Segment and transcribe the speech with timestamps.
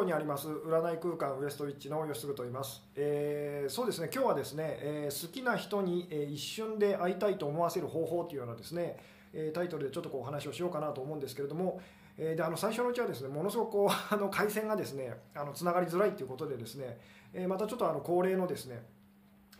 [0.00, 8.96] ろにあります占い空間ウエストウィッチの吉嗣と言います、えーそうですね今日はですね、えー好きな人に、え一瞬で会いたいと思わせる方法というようなですね、
[9.32, 11.80] えタイトルでちょっとこうお話をしようかなと思うんですけれども、
[12.18, 16.98] えーであの最初のうちはですねものすごくこう あの回線がですねあのつながりづらいということでですね、
[17.32, 18.82] えーまたちょっとあの恒例のですね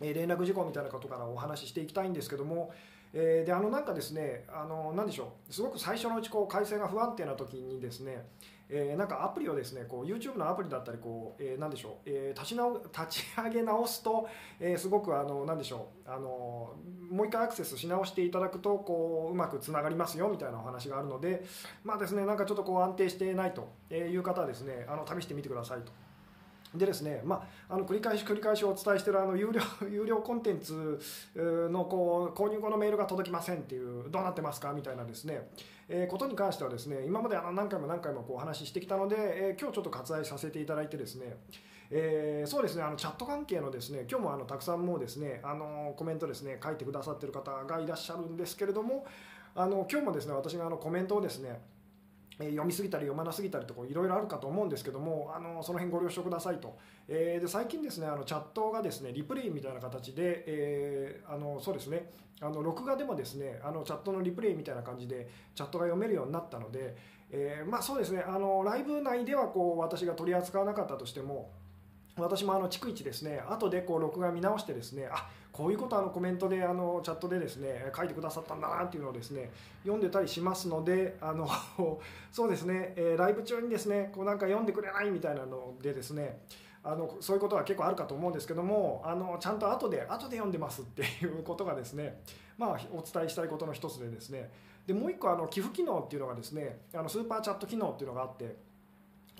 [0.01, 2.71] 連絡事項みたいなことからお話ししていきたいんですけども、
[3.13, 8.25] えーであのなんかですねあのなんでしょうすごく最初のうちこう回線が不安定な時にですね、
[8.73, 14.27] えーなんかアプリをですねこう YouTube のアプリだったりこう、えーなんでしょう、えー立ち直立ち上げ直すと、
[14.59, 16.73] えーすごくあの何でしょうあの
[17.11, 21.43] もう一回アクセスし直していただくとこううまくつながりますよみたいなお話があるので
[21.83, 25.91] まあですねなんかちょっとこう安定してないという方はですねあの試してみてくださいと。
[26.73, 30.99] でですね、まあ、あの繰り返し繰り返しお伝えしているあの有料 有料コンテンツ
[31.35, 35.49] のこう購入後のメールが届きませんっていうどうなってますかみたいなですね、
[35.89, 41.37] えーことに関してはですね今まであの何回も何回もこうお話ししてきたので、えー今日ちょっと割愛させていただいてですね、
[41.89, 49.05] えーそうですねあのチャット関係のですね今日もあのたくさんもうですねあのコメントですね書いてくださってる方がいらっしゃるんですけれども
[49.55, 51.59] あの今日もですね私があのコメントをですね
[52.41, 66.95] え読みすぎたり読まなすぎたりとかいろいろあるかと思うんですけどもあのその辺ご了承くださいと、えーで最近ですねあのチャットがですねリプレイみたいな形で、えーあのそうですねあの録画でもですねあのチャットのリプレイみたいな感じでチャットが読めるようになったので、
[67.29, 71.51] えーまあそうですねあのライブ内ではこう私が取り扱わなかったとしても
[72.17, 79.51] 私もあの逐一ですね後でこう録画見直してですねあこういうことあのコメントであのチャットでですね書いてくださったんだなっていうのをですね
[79.83, 81.47] 読んでたりしますのであの
[82.31, 86.41] そうですね、えーライブ中にですねこうなんか読んでくれないみたいなのでですね
[86.83, 92.23] あのそういうことは結構あるかと思うんですけどもあのちゃんと後で後で読んでますっていうことがですね
[92.57, 94.51] まあお伝えしたいことの一つでですね。
[94.87, 98.55] でもう一個あの寄付機能っていうのがですねあのスーパーチャット機能っていうのがあって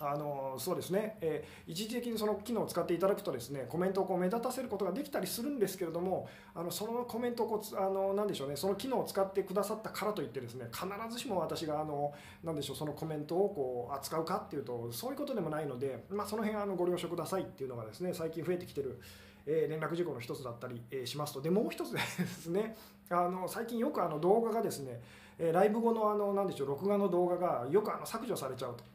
[0.04, 12.12] あのそうですね、えー一時的にその機能を使っていただくとですねコメントをこう目立たせることができたりするんですけれどもあのそのコメントをこうつあのなんでしょうねその機能を使ってくださったからといってですね必ずしも私があの
[12.42, 19.00] なんでしょうそのコメントをこう扱うかっていうとそういうことでもないので、まあ、その辺あのご了承くださいっていうのがですね最近増えてきてる、
[19.46, 22.76] えー連絡事項の一つだったり、えーしますとでもう一つ ですね
[23.08, 25.00] あの最近よくあの動画がですね、
[25.38, 28.91] えーライブ後のあのなんでしょう録画の動画がよくあの削除されちゃうと。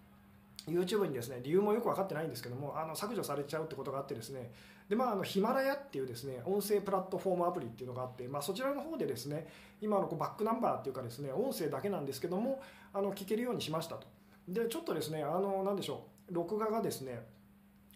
[0.68, 4.52] YouTube にですね理由もよく分かってないんですけどもあの削除されちゃうってことがあってですね
[4.90, 9.48] でまああのヒマラヤっていうですね音声プラットフォームアプリっていうのがあって、まあ、そちらの方でですね
[9.82, 12.62] 今のこうバックナンバーっていうかですね音声だけなんですけども
[12.94, 14.08] あの聞けるようにしましたと。
[14.48, 17.22] でちょっとですねあのなんでしょう録画がですね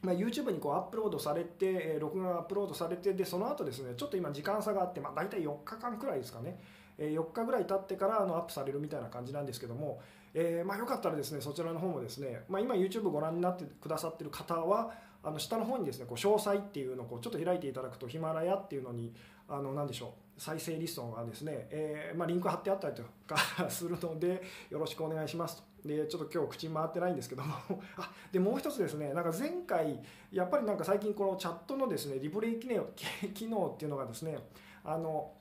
[0.01, 6.59] まあ、YouTube にこうアップロードされて、え録画がアップロードされてでその後ですねちょっと今時間差があって、まあ、大体4日間くらいですかね、
[6.97, 10.01] え4日ぐらい経ってからあのアップされるみたいな感じなんですけども、
[10.33, 14.91] えーまあ、よかったらですねそちらの方もですね、まあ、今 YouTube ご覧になってくださってる方は
[15.23, 19.13] あの下の方にですねこう詳細っていうのをこうちょっと開いていただくとヒマラヤっていうのに
[19.47, 25.63] あの何でしょう再生リストがですね、えーまあ、リンク貼ってあったりとかするのでよろしくお願いしますと。
[25.87, 27.55] でちょっと今日口回ってないんですけども。
[27.97, 29.99] あでもう一つですねなんか前回
[30.31, 32.85] やっぱりなんか最近このチャットのですねリプレイ機能
[33.33, 34.39] 機能っていうのがですね
[34.83, 35.31] あの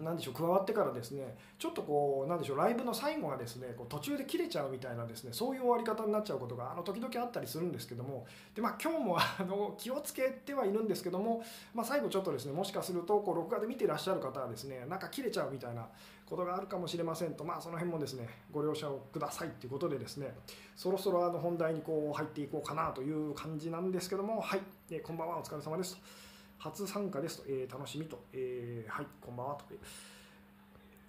[0.00, 11.42] なんでしょう加わってからですねちょっとこうなんでしょうライブの最後がですねこう途中で切れちゃうみたいなですねそういう終わり方になっちゃうことがあの時々あったりするんですけどもで、まあ、今日もあの気をつけてはいるんですけども、
[11.74, 15.86] まあ、最後ちょっとですねもしかするとこう録画で見ていらっしゃる方はですねなんか切れちゃうみたいな
[16.26, 20.34] ことがあるかもしれませんと、まあ、その辺もですねご了承くださいということでですね
[20.74, 26.25] そろそろあの本題にこう入っていこうかなという感じなんですけどもはい、えこんばんはお疲れ様ですと。
[26.58, 29.64] 初参加ですと、えー楽しみと、えーはいこんばんはと。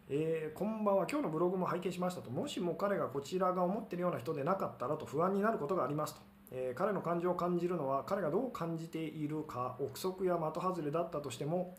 [0.10, 1.08] えーこんばんは。
[1.10, 2.30] 今日のブログも拝見しましたと。
[2.30, 6.22] もしも彼がこちらが思っているような人でなかったらと不安になることがありますと、
[6.52, 11.76] えー彼の感情を感じるのは彼がどう感じているか憶測や的外れだったとしても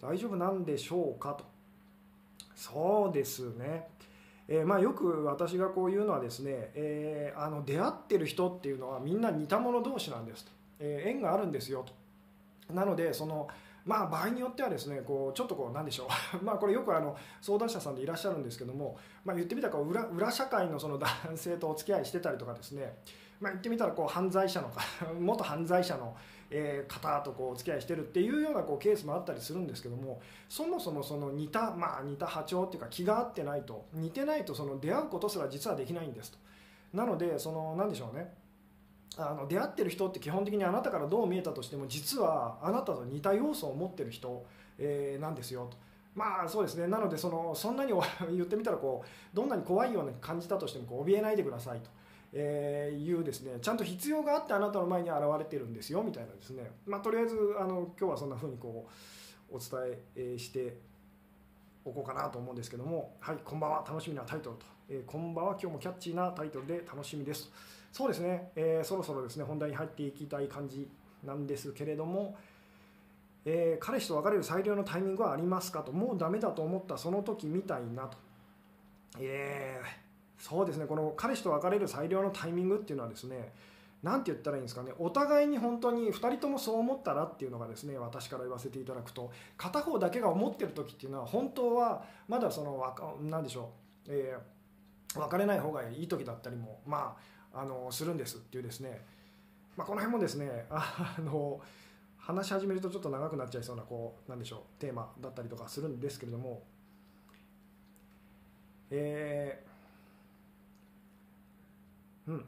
[0.00, 1.44] 大丈夫なんでしょうかと。
[2.56, 3.88] そうですね、
[4.48, 11.99] えーまあ、よく私がこう言うのはですね、えあの出会ってる人っていうのはみんな似た者同士なんですと、え縁があるんですよと。
[12.72, 13.48] なのでその
[13.84, 16.08] まあ場合によってはですねこうちょっとこうなんでしょ
[16.40, 16.44] う。
[16.44, 22.98] まあこれよくあの相談者さんでいらっしゃるんですけども、まあ、言ってみたらこう裏裏社会のその男性とお付き合いしてたりとかですね、
[23.40, 24.70] まあ、言ってみたらこう犯罪者の
[25.18, 26.14] 元犯罪者の
[26.50, 36.38] え方とこうお付き合いしてるっていうようなこうケースもあったりするんですけどもそもそもその似たまあ似た波長っていうか気が合ってないと似てないとその出会うことすら実はできないんですと。
[36.92, 38.34] なのでそのなんでしょうね。
[39.16, 44.44] あの出会ってる人って基本的にあなたからどう見えたとしても実はあなたと似た要素を持ってる人、
[44.78, 45.68] えーなんですよ。
[45.70, 45.76] と。
[46.14, 46.86] まあそうですね。
[46.86, 47.92] なのでそのそんなに
[48.32, 51.90] 言ってみたらこうどんなに怖いように感じたとしてもこう怯えないでくださいと、
[52.32, 53.58] えー、いうですね。
[53.60, 58.86] ちゃんと必要があってあなたの前に現れてるんですよみたいなですね、まあ、とりあえずあの今日はそんな風にこ
[59.50, 60.78] うお伝えして
[61.84, 63.84] おこうかなと思うんですけども「はいこんばんは。
[63.86, 65.52] 楽しみなタイトルと」えー、こんばんは。
[65.52, 67.79] 今日もキャッチーなタイトルで楽しみです」と。
[67.92, 70.88] そうですね、えー、そろそろですね本題に入っていきたい感じ
[71.24, 72.36] なんですけれども、
[73.44, 75.80] えー、彼氏と別れる最良のタイミングはありますか？
[75.80, 78.16] ともうダメだと思ったその時みたいなと。
[79.18, 80.10] えー
[80.40, 80.86] そうですね。
[80.86, 83.52] この彼氏と別れる最良のタイミングっていうのはですね
[84.02, 84.92] 何て言ったらいいんですかね。
[84.98, 92.82] お互いに本当に2人ともそう思ったらっていうのがですね私から言わせていただくと片方だけが思ってる時っていうのは本当はまだその
[93.20, 93.70] 何でしょ
[94.06, 99.04] う、えー、別れない方がいい時だったりもまああのするんですっていうですね、
[99.76, 101.60] まあ、この辺もですね あの
[102.16, 106.62] 話し始めるとちょっと長くなっちゃいそうなこうなんでしょうテーマだったりとかするんですけれども。
[108.92, 109.70] えー
[112.30, 112.44] うん。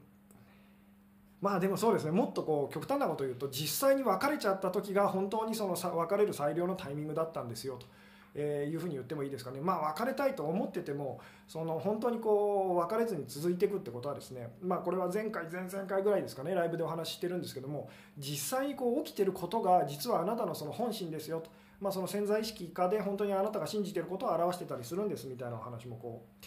[1.41, 2.13] まあでもそうですね。
[2.13, 7.87] もっとこう極端なことを言うと実際に別れちゃった時が本当にその別れる最良のタイミングだったんですよと。
[8.35, 21.51] えー、いうふうに言ってもいいですかね、まあ、別れたいと思っててもその本当にこう別れずに続いていくってことはですね、まあ、これは前回前々回ぐらいですかねライブでお話ししてるんですけども実際にこう起きてることが実はあなたのその本心ですよと、
[21.81, 26.47] まあ、その潜在意識下で本当にあなたが信じてることを表してたりするんですみたいなお話もこう、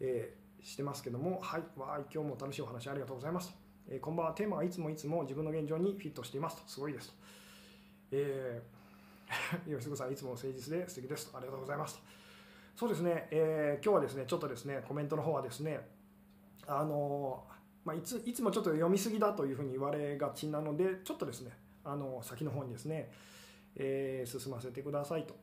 [0.00, 3.54] えーしてますけども、はい、わ今日も楽しいお話ありがとうございます。
[3.86, 7.14] えー、こんばんは、テーマはいつもいつも自分の現状にフィットしていますと、すごいですと。
[8.12, 8.83] えー、
[9.66, 12.02] 吉子さん、いつも誠実で素敵ですと、ありがとうございますと。
[12.76, 15.88] そうですね、えー、今日はですね、ちょっとですね、コメントの方はですね、
[16.66, 17.46] あの
[17.84, 21.52] まあ、いついつもちょっと読みすぎだというふうに言われがちなので、ちょっとですね、
[21.84, 23.12] あの先の方にですね、
[23.76, 25.34] えー、進ませてくださいと。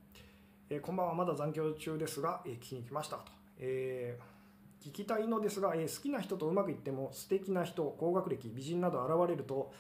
[0.70, 3.32] えー、こんばんは、まだ残業中ですが、えー、聞きに来ましたと。
[3.58, 4.42] えー
[4.82, 9.72] 聞きたいのですが、えー、好きな人とうまくいっても素敵な人高学歴美人など現れると好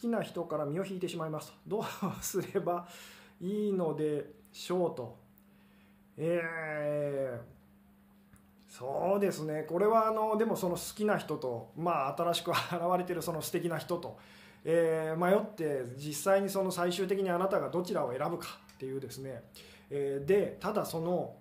[0.00, 1.84] きな人から身を引いてしまいますとどう
[2.22, 2.86] すれば
[3.44, 5.18] いいのでしょうと。
[6.16, 9.64] えー、そうですね。
[9.68, 12.58] これはあのでもその好きな人とまあ新しく現
[12.96, 14.18] れてるその素敵な人と、
[14.64, 19.42] えー、迷って実際にその最終的にあなたがどちらを選ぶかっていうですね、
[19.90, 21.34] えー、でただその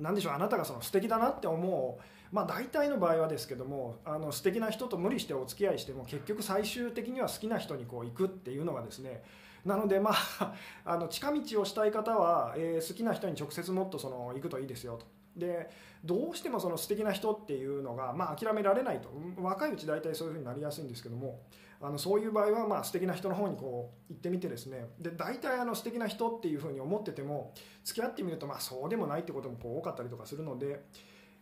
[0.00, 9.22] 何でしょうあなたがその素敵だなって思うまあ大体の場合はですけどもあの素敵な人と無理してお付き合いしても結局最終的には好きな人にこう行くっていうのがですね
[9.66, 10.54] なのでまあ
[10.84, 15.06] あの近道をしたい方は、えー、好きな人に直接もっとその行くといいですよと。
[15.36, 15.68] で
[16.02, 21.42] どうしてもその素敵な人っていうのが、まあ、諦められないと若いうち大体そういうふうになりやすいんですけども
[21.80, 27.52] あのそういう場合はまあ素敵な人の方にこう行ってみてですねで大体あの素敵な人っていうふうに思ってても
[27.84, 30.80] 付き合ってみるとまあそうでもないってこともこう多かったりとかするので、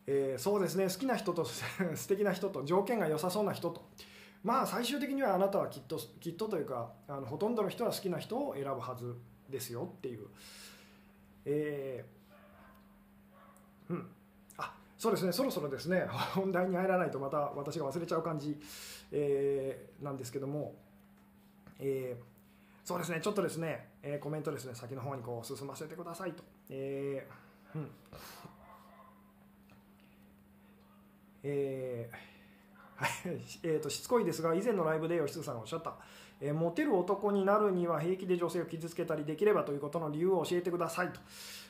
[0.09, 1.45] えー、そうですね好きな人と
[1.95, 3.83] 素敵な人と条件が良さそうな人と。
[4.45, 9.17] まあ最終的にはあなたはきっときっとというかあのほとんどの人は好きな人を選ぶはず
[9.49, 10.27] ですよっていう、
[11.47, 14.07] えー、うん。
[14.59, 15.33] あそうですね。
[15.33, 16.07] そろそろですね。
[16.37, 18.61] 本題に入らないとまた私が忘れちゃう感じ
[19.13, 20.75] えー、なんですけども、
[21.79, 23.21] えー、そうですね。
[23.23, 24.75] ちょっとですね、えー、コメントですね。
[24.75, 27.91] 先の方にこう進ませてくださいと、えーうん。
[31.45, 32.34] えー
[33.63, 35.97] えと、しつこいですが以前のライブで吉津さんがおっしゃった、
[36.41, 41.21] えー、モテる男になるには平気で女性を傷つけたりできればということの理由を教えてくださいと、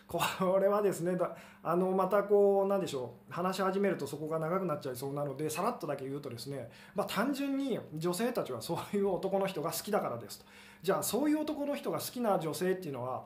[0.06, 0.20] こ
[0.60, 10.46] れはですねだあのまたこうなんでしょう話し始めるとそこが長くなっちゃいそうなのでさらっとだけ言うとですね、まあ、単純に女性たちはそういう男の人が好きだからですと。
[10.82, 13.24] じゃあそういう男の人が好きな女性っていうのは、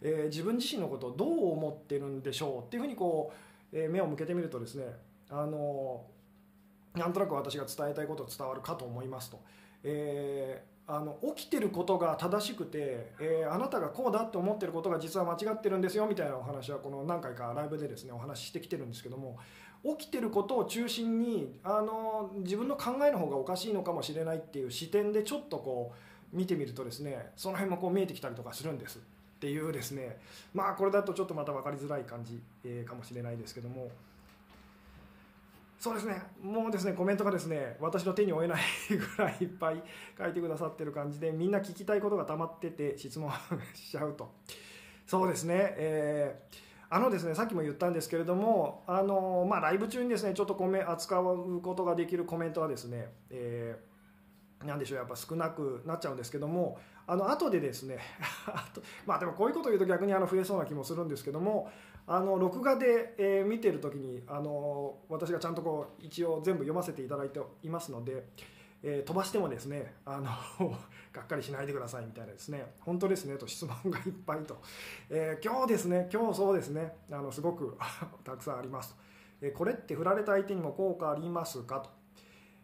[0.00, 3.32] えー、自分自身のことをどう思ってるんでしょうっていうふうにこ
[3.72, 4.84] う、えー、目を向けてみるとですね
[5.28, 6.04] あの
[6.94, 9.40] なんとなく私が伝えたいこと伝わるかと思いますと。
[9.84, 19.38] えーあの起きてることが正しくて、えー、あなたがこうだって思ってることが実は間違ってるんですよみたいなお話はこの何回かライブでですねお話ししてきてるんですけども
[19.98, 25.92] 起きてることを中心にあの自分の考えの方がおかしいのかもしれないっていう視点でちょっとこ
[26.34, 29.00] う見てみるとですねその辺もこう見えてきたりとかするんですっ
[29.38, 30.18] ていうですね
[30.52, 33.90] まあこれだとちょっとまた分かりづらい感じ、えー、かもしれないですけども。
[35.80, 38.60] そうですね、もうですね、コメントがですね、私の手に負えない
[38.90, 39.82] ぐらいいっぱい
[40.18, 43.32] 書いてくださってる感じで、みんな聞きたいことが溜まってて、質問
[43.72, 44.30] しちゃうと。
[45.06, 53.78] そうですね、えー、あのですね、さっきも言ったんですけれども、あのまあ、ライブ中にですね、ちょっとコメ扱うことができるコメントはですね、え
[54.64, 57.98] なんでしょうやっぱ少なくなっちゃうんですけどもあの後でですね
[58.46, 61.70] あとまあでもこういうことを言うと逆にあの増えそうな気もするんですけども
[62.12, 68.24] あの録画で、えー、見てる時にあの私がちゃんとこう一応全部読ませていただいていますので、
[68.82, 70.26] えー、飛ばしてもですねあの
[71.12, 72.74] がっかりしないでくださいみたいなですね。
[72.80, 74.60] 本当ですねと質問がいっぱいと、
[75.08, 77.78] えー、今日ですね今日そうですねあのすごく
[78.24, 79.00] たくさんありますと、
[79.42, 81.90] えこれって振られた相手にも効果ありますかと、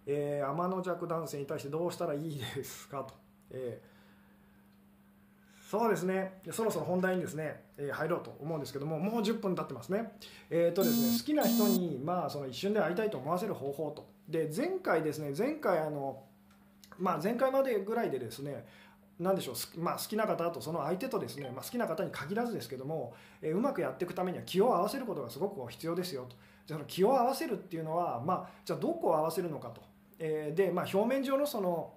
[0.07, 3.15] え天の弱男性に対してどうしたらいいですかと、
[3.51, 3.96] えー
[5.69, 6.41] そうですね。
[6.53, 10.13] そろそろ本題にですね、えー、入ろうと思うんですけどももう10分経ってますね。
[10.49, 14.07] えっ、ー、とですね好きな人にまあその一瞬で会いたいと思わせる方法と。
[14.29, 16.23] で前回ですね前回あの
[16.99, 18.65] まあ前回までぐらいでですね
[19.19, 26.37] 何でしょう、まあ、好きな方とその相手とですね、まあ、好きな方に限らずですけども、えー、うまくやっていくためには気を合わせることがすごく必要ですよと。
[26.67, 29.81] じゃあ気を合わせるっていうのは、まあ、じゃあどこを合わせるのかと、
[30.19, 31.95] えー、で、まあ、表面上のその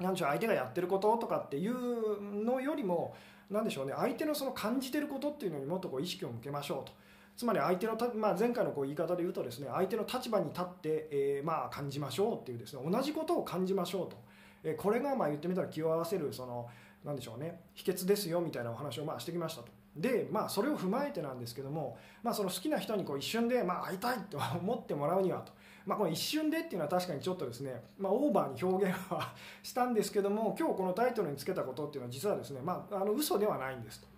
[0.00, 3.14] 何でしょう相手がやってることとかっていうのよりも
[3.50, 6.92] 何でしょうね相手のその感じてることっていうのにもっとこう意識を向けましょうと。
[7.36, 14.16] つまり相手のまあ、前回のこう言い方で言うとですね相手の立場に立って、えー、まあ感じましょうっていうですね同じことを感じましょうと、
[14.64, 16.66] えー、これがまあ言ってみたら気を合わせるその
[17.04, 19.68] 何でしょうね秘訣ですよみたいなお話をまあしてきましたと。
[19.94, 25.52] でまあそれを踏まえてなんですけども、まあ、その好きな人にこう一瞬でまあ会いたいと思ってもらうにはと
[25.86, 34.08] まあ、この一瞬でっていうのは確かにちょっとですね、まあ、オーバーに表現はしたんですけども 今日このタイトルにつけたことっていうのは実はですね、まあ、あの嘘ではないんですと。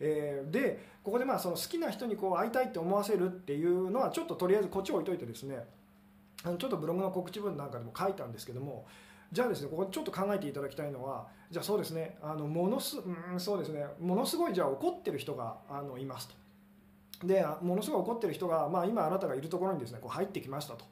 [0.00, 5.64] え、でここでまあその好きな人にこう会いたいって思わせるっていうのはちょっととりあえずこっち置いといてですね
[6.42, 8.84] ちょっとブログの告知文なんかでも書いたんですけども
[9.30, 16.34] じゃあですねここちょっと考えていただきたいのはじゃあそうですねあのものすうんそうですねものすごいじゃあ怒ってる人があのいますと
[17.26, 20.84] でものすごい怒ってる人が、まあ、今あなたがいるところにですねこう入ってきましたと。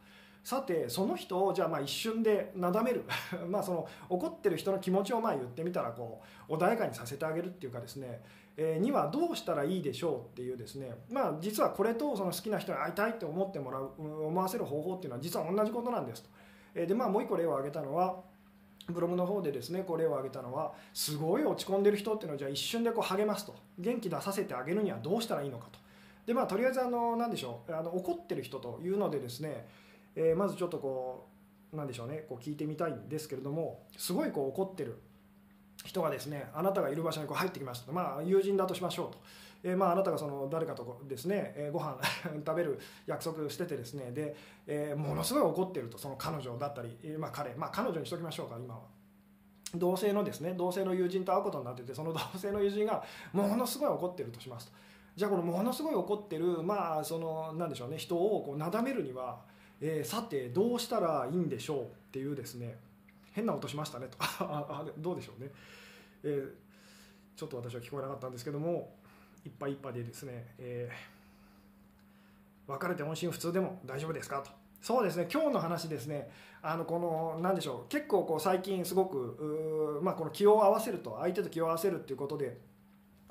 [0.43, 3.05] さてその人をじゃあまあ一瞬でなだめる
[3.49, 8.23] まあその怒ってる人の気持ちをまあ言ってみたらこう穏やかにさせてあげるっていうかですね、
[8.57, 16.31] えー、にはどうしたらいいでしょうっていうですねまあ実はこれとその好きな人に会いたいって思ってもらう思わせる方法っていうのは実は同じことなんですと。
[16.75, 18.23] えー、でまあもう一個例を挙げたのは
[18.89, 25.79] ブログの方でですねこれを挙げたのはすごい落ち込んでる人っていうのをじゃあ一瞬でこう励ますと元気出させてあげるにはどうしたらいいのかと。
[26.27, 29.67] でまあとりあえずあの何でしょうあの怒ってる人というのでですね
[30.14, 31.29] えー、まずちょっとこ
[31.73, 35.00] うなんでしょうねこう聞いてみたいんですけれどもすごいこう怒ってる
[35.85, 39.19] 人がですねあなたがいる場所にこう入ってきましたとまあ友人だとしましょうと。
[39.62, 41.99] えー、まあ、あなたがその誰かとですね、えー、ご飯
[42.47, 44.35] 食べる約束しててですねで、
[44.67, 48.81] えー、ものすごい怒ってるとその彼女だったり、え、まあ、彼、まあ、彼女にしときましょうか今は。
[49.75, 54.73] 同性のですね同性の友人と会うことになっててその 同性の友人がものすごい怒ってるとしますと
[55.14, 59.40] じゃあこのものすごい怒ってるまあそのなんでしょうね人をこうなだめるには
[59.81, 62.77] えー、さてどうしたらいいんでしょうっていうですね
[63.33, 64.17] 変な音しましたねと。
[64.21, 64.27] あ
[64.69, 65.51] あどうでしょうね、
[66.23, 66.53] えー、
[67.37, 68.97] ちょっと私は聞こえなかったんですけども
[69.45, 74.51] いっぱいいっぱいでですね、えー、別れて音信不通でも大丈夫ですかと。
[74.81, 76.31] そうですね今日の話ですね
[76.63, 82.59] あのこの何でしょう結構こう最近すごくまあ、この気を合わせると相手と気を合わせるっていうことで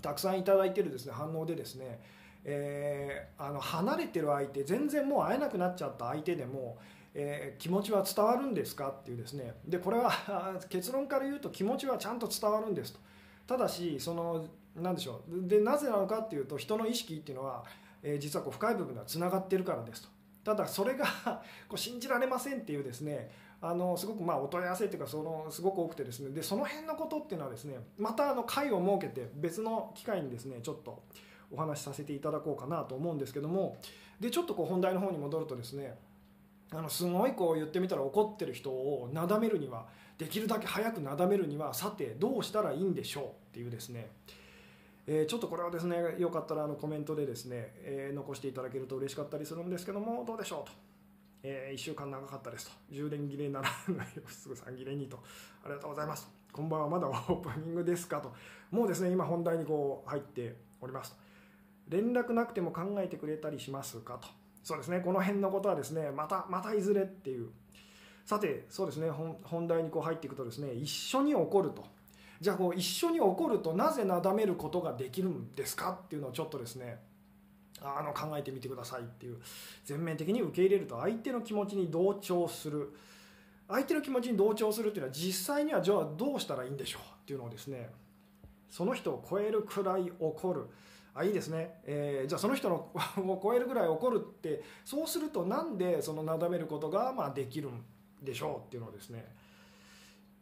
[0.02, 2.00] たくさんいただいてるですね反応でですね
[2.46, 6.78] えー、あの離れてる相手全然もう会えなくなっちゃった相手でも、
[7.14, 9.54] えー、気持ちは伝わるんですかっていうですね。
[9.68, 10.12] でこれは
[10.70, 13.00] 結論から言うと気持ちはちゃんと伝わるんですと。
[13.48, 15.48] ただしその何でしょう。
[15.48, 17.64] でなぜなのかっていうと人の意識っていうのは、
[18.02, 20.10] えー、実はこう深い部分ではつながってるからですと。
[20.44, 21.06] ただそれが
[21.68, 23.50] こう信じられませんっていうですね。
[23.62, 26.30] あのすごくまあお問い合わせっていうかそのすごく多くてですね。
[26.30, 31.04] でその辺のことっていうのはですねまたあの会を設けて別の機会にですねちょっと
[31.52, 33.78] お話しさせていただこうかなと思うんですけども
[34.20, 35.98] でちょっとこう本題の方に戻るとですね
[36.72, 39.88] あのすごいこう言ってみたら怒ってる人をなだめるには
[40.18, 44.08] できるだけ早くなだめるにはさてどうしたらいいんでしょうっていうですね
[45.12, 50.72] え、ちょっとこれはですねよかったらあのコメントでですね、え、残していただけると嬉しかったりするんですけどもどうでしょうと、
[51.42, 52.72] え、1週間長かったですと。
[52.92, 55.18] 充電切れならないよ すぐさん切れにと。
[55.64, 56.30] ありがとうございます。
[56.54, 56.90] こんばんは。
[56.90, 58.32] まだオープニングですかと。
[58.70, 61.18] もうですね今本題にこう入っております
[61.90, 64.28] 連絡なくても考えてくれたりしますかと。
[64.64, 65.02] そうですね。
[65.02, 67.50] この辺のことはですねまたまたいずれっていう。
[68.26, 69.10] さてそうですね。
[69.10, 71.84] 本題にこう入っていくとですね一緒に起こると。
[72.40, 77.00] じゃあこう一緒に起こるとなぜなだめることができるんですかっていうのをちょっとですね
[77.82, 79.38] あの考えてみてくださいっていう
[79.84, 82.94] 全面的に受け入れると相手の気持ちに同調する。
[83.68, 87.90] 相手の気持ちに同調するっていうのは実際にはじゃあどうしたらいいんでしょうっていうのをですね
[88.70, 90.66] その人を超えるくらい怒る。
[91.14, 97.84] あいいですね、えー、じゃあその人の を超えるぐらい怒るってそうするとなんでそのなだめることがまあできるん
[98.22, 99.36] でしょうっていうのをですね。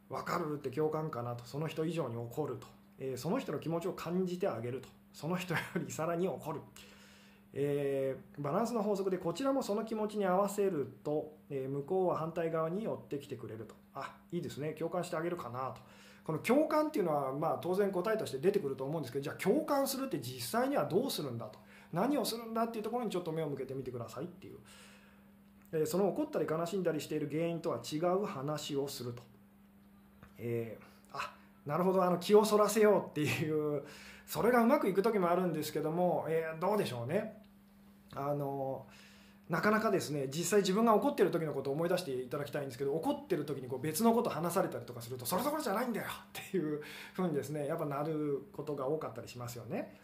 [0.10, 1.46] 分かるって共感かなと。
[1.46, 2.68] その人以上に怒ると、
[3.00, 4.90] えー、その人の気持ちを感じてあげると。
[5.14, 6.62] その人よりさらに怒る、
[7.54, 13.76] えー、バランスの法則でこちらもその気持ちに合わせると、えー、向こうは反対側に寄ってきてくれると。
[13.96, 14.74] あいいですね。
[14.74, 15.82] 共感してあげるかなと。
[16.28, 21.58] この共感っていうのはまあ当然答えとして出てくると思うんですけどじゃあ共感するって実際にはどうするんだと。
[21.94, 24.58] 何をするんだっていうところにちょっと目を向けてみてくださいっていう、
[25.72, 29.24] えー、その怒ったり悲しんだりしている原因とは違う話をすると、
[30.38, 31.34] えー、あ
[31.66, 33.84] なるほどあの気をそらせようっていう
[34.26, 37.42] それがうまくいく時もあるんですけども、えー、どうでしょうね。
[38.14, 38.86] あの
[39.50, 46.12] なかなかですね実際自分が怒ってる時のことを思い出していただきたいんですけど怒ってる時にこう別のこと話されたりとかするとそれどころじゃないんだよっ
[46.52, 46.82] ていう
[47.14, 49.96] ふうにですねやっぱなることが多かったりしますよね。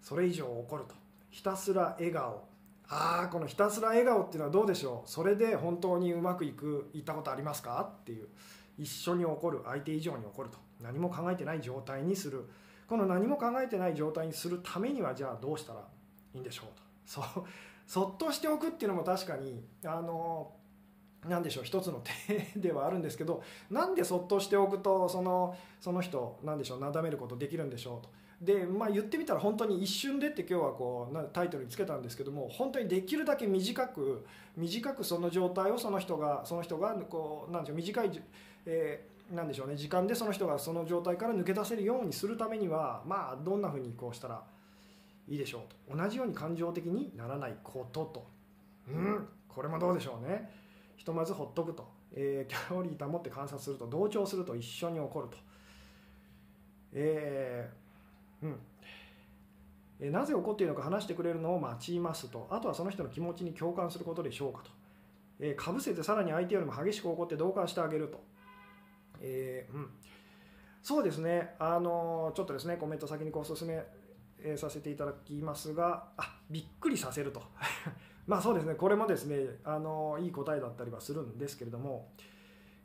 [0.00, 0.94] それ以上怒ると。
[1.30, 2.44] ひたすら笑顔。
[2.88, 5.10] ああこのひたすら笑顔っていうのはどうでしょう。
[5.10, 7.92] それで本当にうまくいくいったことありますか？
[8.00, 8.28] っていう。
[8.78, 9.60] 一緒に怒る。
[9.64, 10.58] 相手以上に怒ると。
[10.80, 12.48] 何も考えてない状態にする。
[12.86, 15.80] この何も考えてない状態にするためにはじゃあどうしたら
[16.32, 16.82] いいんでしょうと。
[17.04, 17.44] そう。
[17.88, 20.52] そっとしておくっていうのも確かにあの
[21.26, 22.02] 何でしょう一つの
[22.54, 28.10] 手ではあるんですけどなんでそっとしておくとそのその人なんでしょうなだめることできるんでしょうと。
[28.40, 34.24] でまあ、言ってみたら本当に一瞬でって今日はこうタイトルにつけたんですけども本当にできるだけ短く
[34.56, 38.22] 短くその状態をその人がその人がこうなんでしょう短い、
[38.64, 44.40] えー、なんでしょうね時間でその人がその状態から抜け出せるようにするためにはまあどんなふうにこうしたら
[45.28, 45.96] いいでしょうと。
[45.96, 48.26] 同じように感情的にならないことと。
[48.88, 49.28] うん。
[49.46, 50.50] これもどうでしょうね。
[50.96, 55.36] ひとまずほっとくと、えー、距離保って観察すると同調すると一緒に起こると。
[56.94, 58.56] えー、うん。
[60.00, 62.46] えなぜ起こっているのか話してくれるのを待ちますと。
[62.50, 64.70] あとはその人の気持ちに共感することでしょうかと、
[65.40, 68.22] えー、かぶせてさらに相手よりも激しく怒って同感してあげると、
[69.20, 69.90] えー、うん、
[70.82, 71.54] そうですね。
[71.58, 73.84] あのちょっとですねコメント先にこう進め
[74.42, 77.42] えさせていただきますがあびっくりさせると。
[78.26, 82.10] まあそうですねこれもですねあのいい答えだったりはするんですけれども、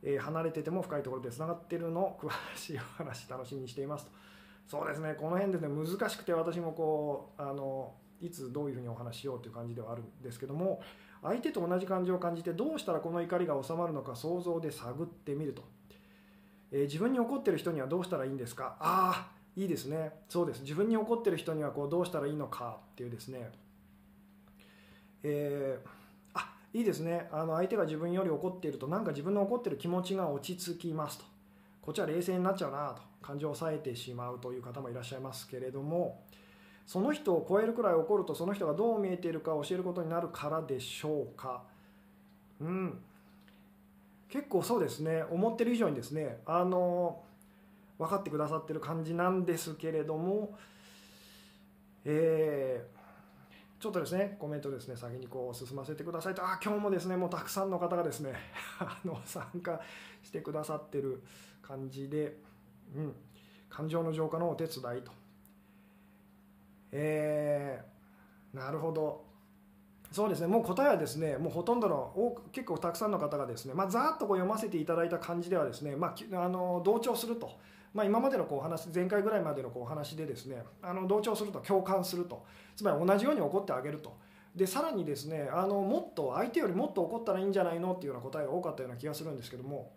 [0.01, 4.11] えー、離れてても深いところでつながってるの詳しいお話楽しみにしていますと。
[4.65, 10.81] そうですねこの辺ですね難しくて私もこうあのいつどういうふうにお話しようという感じではあるんですけども
[11.21, 15.63] 相手と同じ感情を感じてどうしたらこの怒りが収まるのか想像で探ってみると、
[16.71, 18.77] えー、自分に怒ってる人にはどうしたらいいんですか？
[18.79, 20.11] ああいいですね。
[20.29, 20.61] そうです。
[20.61, 23.51] 自分に怒ってる人にはこうどうしたらいいのかっていうですね。
[25.21, 25.87] えー、
[26.33, 27.29] あいいですね。
[27.31, 31.25] あの相手が自分より怒っているとなんか自分の怒ってる気持ちが落ち着きますと。
[31.81, 36.23] こっちは冷静になっちゃうなと感情を抑えてしまうという方もいらっしゃいますけれども
[36.87, 41.63] その人を超えるくらい怒るとその人がどう見えているかを教えることになるからでしょうか。
[42.61, 42.99] うん。
[44.29, 45.23] 結構そうですね。
[45.29, 47.21] 思ってる以上にですねあの
[47.97, 50.57] 分かってくださってる感じなんですけれども、
[52.05, 56.43] えー、ちょっとですねコメントですね先にこう進ませてくださいと。
[56.43, 58.33] あ今日もですねもうたくさんの方がですね
[58.79, 59.79] あの参加
[60.21, 61.21] してくださってる
[61.61, 62.37] 感じで、
[62.95, 63.15] うん、
[63.69, 65.11] 感情の浄化のお手伝いと。
[66.91, 69.33] えー、なるほど。
[70.11, 77.49] そうですねもう答えはですねもうほとんどの結構たくさんの方がですね、まあ、ざっとこう読ませていただいた感じではですね、まあ、あの同調すると。
[77.93, 82.45] まあ、今までのこう話前回ぐらいまでのこう話でですねあの同調すると共感すると。
[82.75, 84.17] つまり同じように怒ってあげると。
[84.55, 89.91] でさらにですねあのもっと相手よりもっと怒ったらいいんじゃないのっていうような答えが多かったような気がするんですけども。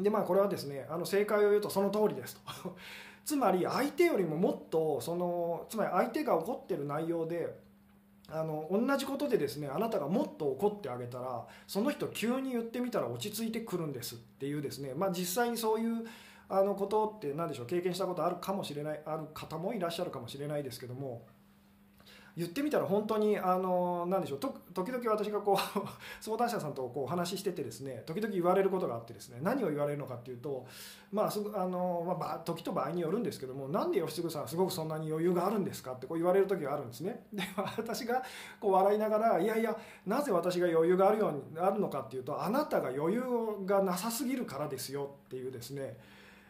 [0.00, 2.40] でまあこれはですねあの正解を言うとその通りですと。
[3.24, 7.58] つまり相手よりももっとそのつまり相手が怒ってる内容で
[8.30, 16.04] あの同じことでですねあなたがもっと怒ってあげたらその人急に言ってみたら落ち着いてくるんですっていうですね、まあ、実際にそういう
[16.48, 21.26] あのことって何でしょう経験したことあるかもしれないある方もいらっしゃるかもしれないですけども
[22.38, 25.80] 言ってみたら本当にあの何でしょう時々私がこう
[26.22, 30.64] 相談者さんとこうお話ししててですね時々言われることがあってですね何を言われるのかっていうと
[31.10, 37.26] まあすあの、まあ、時と場合によるんですけどもなんで吉嗣さんすごくそんなに余裕があるんですかってこう言われる時があるんですね。
[37.32, 37.42] で
[37.76, 38.22] 私が
[38.60, 43.22] こう笑いながらいやいやなぜ私が余裕があるようにあるのかっていうとあなたが余裕
[43.66, 45.98] がなさすぎるからですよっていうですね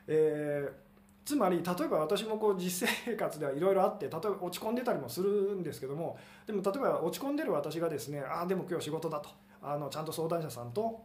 [0.09, 9.29] えー、つまり例えば私もこう実生活ではいろいろあって例えば落ち込んでたりもするんですけどもでも例えば落ち込んでる私がですねああでも今日仕事だと
[9.63, 11.05] あのちゃんと相談者さんと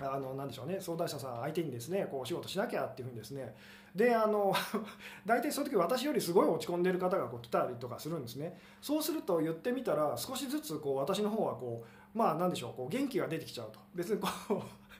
[0.00, 3.54] あのなでしょうね相談者さん相手にですねこうお仕事しなきゃっていうふうにですね
[3.94, 4.52] であの
[5.24, 8.58] 大体そういう時私よりすごい落ち込んでる方がこう来たりとかするんですね。
[8.82, 13.78] そうすると言ってみたら少しずつこう私の方はこうまあ何でしょうこう元気が出てきちゃうと。
[13.94, 14.54] 別にこう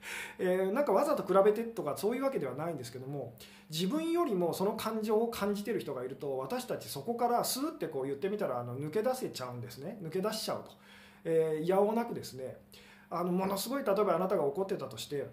[0.38, 3.34] えー、なんかわざと比べてとかそういうわけではないんですけども
[3.70, 9.98] 自分よりもその感情を感じてる人がいると私たちそこからスーってこう言ってみたらあの抜け出せちゃうんですね。
[10.02, 10.70] 抜け出しちゃうと、
[11.24, 12.56] えー、やおなくですね
[13.10, 15.26] あのものすごい例えばあなたが怒ってたとして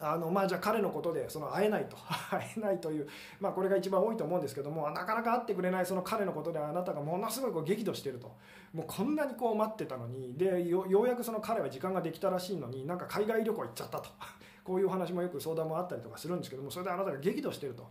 [0.00, 1.96] あのまあ、じゃあ彼のことでその会えないと。
[2.30, 3.08] 会えないという、
[3.40, 8.34] まあ、これが一番多いと思うんですけどもなかなか会ってくれないその彼のことであなたがものすごいこう激怒してると。
[8.72, 10.34] もうこんなにこう待ってたのに。
[10.36, 14.10] でようやくその彼は時間ができたらしいのになんか海外旅行行っちゃったと。
[14.64, 17.88] こういう話もよく相談もあったりとかするんですけどもそれであなたが激怒してると。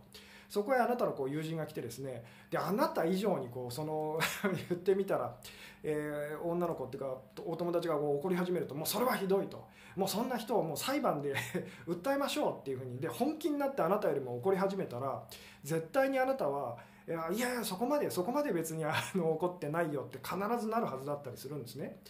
[0.48, 4.18] そこへあなたのこう友人が来てですねであなた以上にこうその
[4.68, 5.36] 言ってみたら、
[5.82, 9.64] えー、女の子っていうかお友達がこう怒り始めるともうそれはひどいと
[9.96, 11.34] もうそんな人をもう裁判で
[11.88, 15.22] 訴えましょうっていうふうにで本気になってあなたよりも怒り始めたら
[15.64, 16.78] 絶対にあなたは
[17.08, 22.00] いやいやそこまでそこまで別にあの怒ってないよって必ずなるはずだったりするんですね。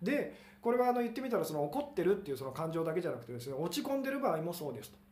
[0.00, 5.03] でこれはあの言ってみたらその怒ってるっていうその感情だけじゃなくてですね落ち込んでる場合もそうですと。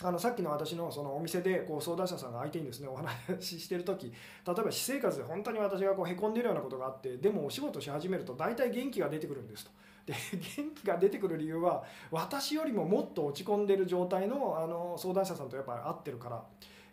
[0.00, 9.72] あのさっきの私のそのお店でこう相談者さんが相手にですねお話ししてる時例えば私生活で本当に私がこうへこんでるようなことがあってでもお仕事し始めると大体元気が出てくるんですと。
[10.06, 10.14] で
[10.56, 11.82] 元気が出てくる理由は
[12.12, 16.44] 私よりももっと落ち込んでる状態のあの相談者さんとやっぱり合ってるから、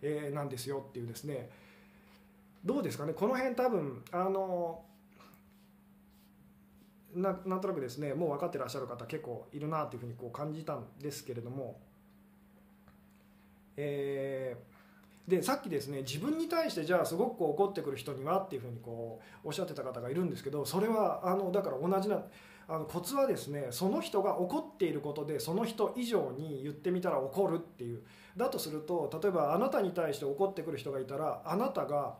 [0.01, 1.49] えー、なんですよっていうですね
[2.65, 3.13] どうですかね？
[3.13, 4.83] この辺多分あの
[7.13, 11.79] ななんとなくですねもう分かってらっしゃる方結構いるなというふうにこう感じたんですけれども。
[13.77, 22.23] えー、でさっきですね自分に対してじゃあすごくこう怒ってくる人にはっていうふうにこうおっしゃってた方がいるんですけどそれはあのだから同じな
[22.67, 28.01] あのコツはですねその人が怒っていることでその人以上に言ってみたら怒るっていう
[28.35, 32.15] だとすると例えばあなたに対して怒ってくる人がいたらあなたが、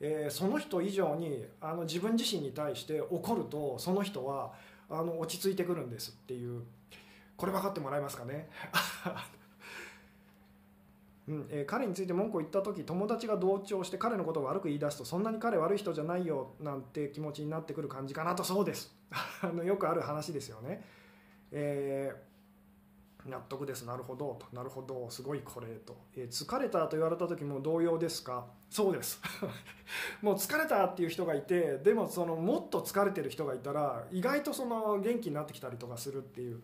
[0.00, 4.52] えー、その人以上にあの自分自身に対して怒るとその人は
[4.88, 6.62] あの落ち着いてくるんですっていう。
[7.40, 8.50] これ分かってもらえますかね？
[11.30, 18.92] うんえー、彼について文句を言った時友達が同調して彼のことを悪く言い出すとそんなに彼悪い人じゃないよなんて気持ちになってくる感じかなとそうです。
[19.42, 20.84] あのよくある話ですよね、
[21.52, 23.84] えー、納得です。
[23.84, 24.46] なるほどと。
[24.52, 28.46] なるほどすごいこれと、えー、疲れたと言われた時も同様ですか？
[28.68, 29.20] そうです。
[30.22, 36.60] もう疲れたっていう人がいてでもそのもっと疲れてる人がいたら意外とその元気になってきたりとかするっていう。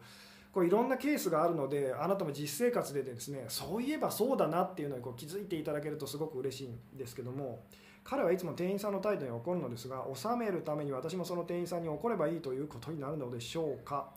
[0.56, 7.60] こういろんなケースがあるのであなたも実生活でですねそういえばそうだなっていうのにこう気づいていただけるとすごく嬉しいんですけども
[8.04, 14.08] 彼はいつも店員さんの態度に怒るのですが収めるために私もその店員さんに怒ればいいということになるのでしょうか。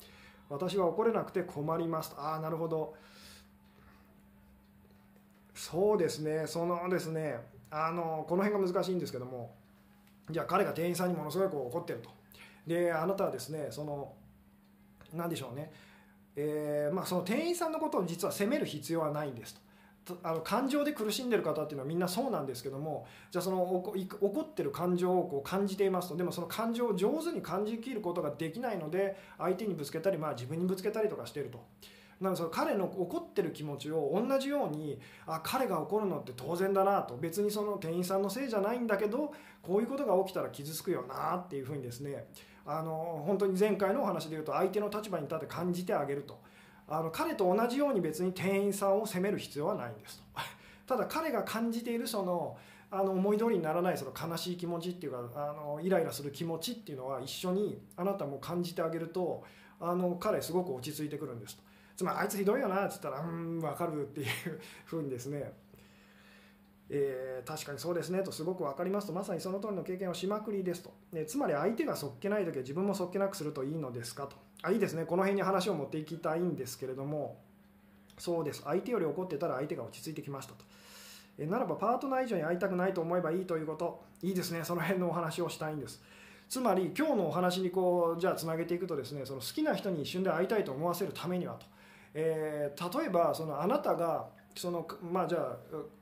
[0.47, 2.15] 私は怒れなくて困ります。
[2.17, 2.95] ああなるほど。
[5.53, 6.47] そうですね。
[6.47, 7.35] そのですね
[7.69, 9.53] あのこの辺が難しいんですけども
[10.31, 12.09] じゃあ彼が店員さんにものすごいこう怒ってると。
[12.65, 14.13] であなたはですねその
[15.13, 15.88] 何でしょうね。
[16.41, 19.61] えー、まあ、その店員さんのことを実は責める必要はないんですと。
[20.23, 31.63] あの感情で苦しんでる方っていうのはみんなそうなんですけどもじゃあその怒ってる感情をこう感じていますとでもその感情を上手に感じきることができないので相手にぶつけたり、まあ、自分にぶつけたりとかしてると。
[32.19, 42.25] なのでその彼の怒ってる気持ちを同じようにあ彼が怒るのって当然だなと別にその店員さんのせいじゃないんだけどこういうことが起きたら傷つくよなっていうふうにですね
[42.71, 46.39] あの本当に前回のお話で言うと相手の立場に立って感じてあげると。
[46.91, 50.23] あの彼と同じように別に店員さんを責める必要はないんですと。
[50.95, 52.57] ただ彼が感じているその
[52.91, 59.43] あの思い通りにならないその悲しい気持ちっていうかあのイライラする気持ちっていうのは一緒にあなたも感じてあげると
[59.79, 61.63] あの彼すごく落ち着いてくるんですと。
[61.95, 64.27] つまりあいつひどいよなっつったらうん分かるっていう
[64.85, 65.53] ふうにですね
[66.91, 74.35] えー、確かにそうですねとすごく分かりますとまさにその通りの経験をしまくりですと、ね、つまり相手がそっけない時は自分もそっけなくするといいのですかと。
[74.61, 75.05] あいいですね。
[75.05, 77.37] この辺に話を持っていきたいんですけれども。
[78.17, 78.63] そうです。
[78.63, 80.65] 相手より怒ってたら相手が落ち着いてきましたと。
[81.37, 84.03] えならばパートナー以上に会いたくないと思えばいいということ。
[84.21, 84.65] いいですね。
[84.65, 86.03] その辺のお話をしたいんです。
[86.49, 91.67] つまり今日のお話にこうじゃあつなげていくとですねその好きな人に一瞬で会いたいと思わせるためにはと、
[92.15, 95.57] えー、例えばそのあなたがそのまあじゃ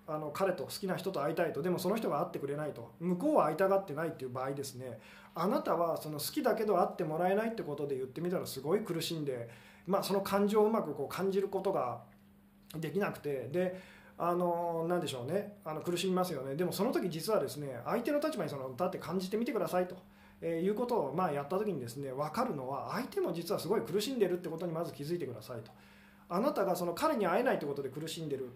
[0.08, 1.62] ああの彼と好きな人と会いたいと。
[1.62, 2.94] でもその人が会ってくれないと。
[3.00, 5.00] 向こうは会いたがってないっていう場合ですね。
[5.36, 9.50] あなたはその好きだけど会ってもらえないってことで言ってみたらすごい苦しんで、
[9.86, 12.02] まあ、その感情をうまくこう感じることが
[12.76, 13.50] できなくて。
[13.50, 15.60] であの何でしょうね。
[15.64, 16.56] あの苦しみますよね。
[16.56, 19.96] でもその時実はですね相手の立場にその立って感じてみてくださいと。
[20.42, 25.72] えー、いうことをまあやった時にですね分かるのは相手も実はすごい苦しんでるってことにまず気づいてくださいと。
[26.30, 28.50] あなたがその彼に会えないってことで苦しんでる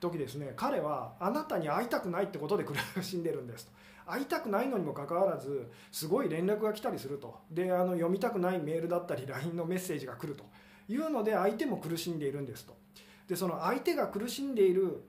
[0.00, 0.52] 時ですね。
[0.56, 3.72] 彼はあなたに会いたくないってことで苦しんでるんですと。
[4.06, 7.38] 会いたくないのにもかかわらずすごい連絡が来たりすると。
[7.50, 10.44] であの読みたくないメールだったり LINE のメッセージが来ると。
[10.88, 12.74] いうので相手も苦しんでいるんですと。
[13.28, 15.04] でその相手が苦しんでいる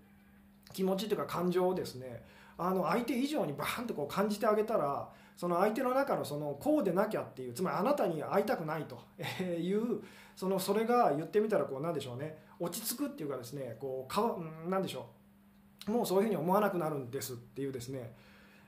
[0.74, 2.22] 気持ちというか感情をですね
[2.58, 9.00] あの相手以上にバーンとこう感じてあげたらその相手の中のそのこうでなきゃっていうつまりあなたに会いたくないと。
[9.58, 10.02] いう
[10.40, 12.38] そのそれが言ってみたらこうなんでしょうね。
[12.62, 14.38] 落ち着くっていうかですねこうかわ
[14.70, 15.08] なんでしょ
[15.86, 15.92] う。
[15.92, 18.14] もうそういうふうに思わなくなるんですっていうですね。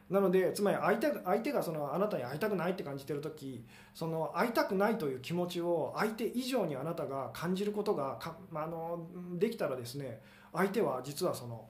[0.10, 9.08] なのでつまり相手相手がそのあなたに会いたくないって感じてる時その会いたくないという気持ちを相手以上にあなたが感じることがか、まあ、の
[9.40, 10.20] できたらですね
[10.52, 11.70] 相手は実はその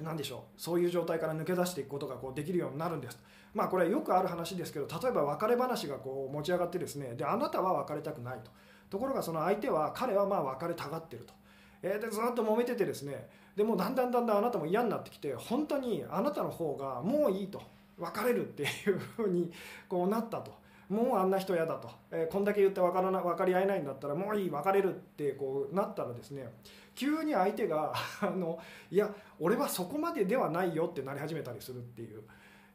[0.00, 0.60] 何でしょう。
[0.60, 3.18] そういう状態から抜け出していくことがこうできるようになるんです。
[3.52, 8.52] まあこれはよくある話ですけど例えば別れ話がこう持ち上がってですねであなたは別れたくないと。
[8.90, 11.34] ところがその相手は彼はまあ別れたがってると、
[11.82, 13.28] えー、でずっと揉めててですね。
[13.56, 17.60] でもだんだんだんだんあなたも嫌になってきて本当にあなたの方がもういいと。
[17.98, 19.50] 別れるっていうふうに
[19.88, 20.56] こうなったと。
[20.88, 26.50] もうあんな人嫌だと、えー、こんだけ言って分からな分かり合えないんだったらもういい別れるってこうなったらですね。
[26.94, 28.58] 急に相手が あの
[28.90, 32.22] いや俺はそこまでではないよってなり始めたりするっていう、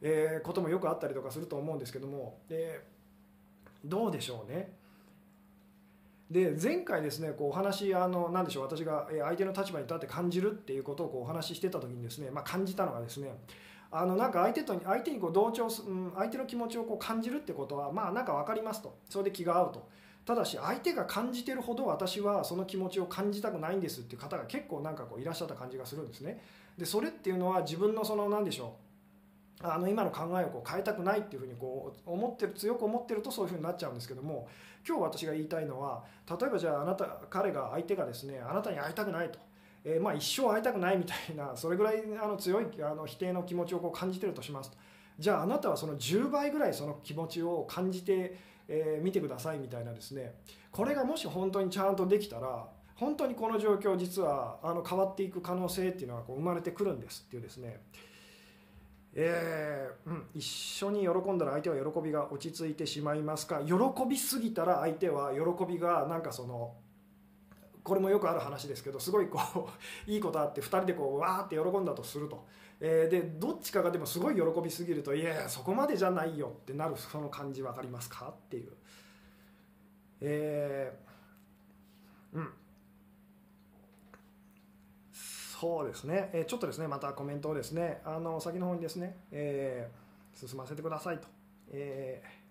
[0.00, 4.76] えー、こともよくあったりとかすると思うんですけども、えー、どうでしょうね。
[6.30, 13.30] で前回ですねこうお話あの何でしょう私が相手の立場に立って感じるっていうことをこうお話ししてた時にですね、まあ、感じたのがですね
[13.90, 18.96] あのなんか相手と相手にこう同調す、うん、相手の気持ちをこう感じるってことはまあなんか分かりますと。
[19.08, 19.88] それで気が合うと。
[20.24, 26.42] ただし相手が感じてるほど私はその気持ちを感じたくないんですっていう方が結構なんかこういらっしゃった感じがするんですね。
[26.76, 28.83] でそれっていうのは自分のその何でしょう
[29.66, 34.46] あの今の考えをこう変えたくないっていうふうにこう思ってる強く思ってるとそういうふうになっちゃうんですけども
[34.86, 39.38] 今日私が言いたいのは例えばじゃああなた彼が相手がですねあなたに会いたくないと。
[39.86, 44.78] えー、まあ、一生会いたくないみたいな それぐらいあの強いあの否定の気持ちをこう感じてるとしますと。
[45.18, 50.40] じゃああなたはその10倍ぐらいその気持ちを感じて、えー、てくださいみたいなですね。
[50.72, 57.80] これがもし本当にちゃんとできたら本当にこの状況実はあの変わっていく可能性っていうのがこう生まれてくるんですっていうですね。
[59.16, 63.60] えー、うん、一緒に喜んだら相手は喜びが落ち着いてしまいますか？
[63.64, 63.74] 喜
[64.08, 66.74] びすぎたら相手は喜びがなんかその
[67.84, 69.68] これもよくある話ですけどすごいこ
[70.06, 72.44] う いいことあって2人でこうわーって喜んだとすると、
[72.80, 78.30] えー、でどっちかがでもすごい喜びすぎるといやそこまでじゃないよってなるその感じ分かりますか？
[78.30, 78.72] っていう。
[80.22, 82.52] えー、うん。
[85.64, 91.26] そうですね、え、ちょっとですねまたコメントをですねあの先の方にですね、えー、進ませてくださいと。
[91.72, 92.44] えー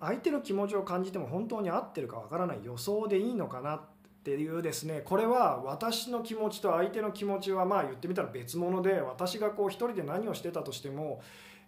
[0.00, 3.80] 相手の気持ちを感じても本当に合ってるかわからない予想でいいのかなっ
[4.24, 11.20] ていうですねこれは私の気持ちと相手の気持ちはまあ言ってみたら別物で私がこう一人で何をしてたとしても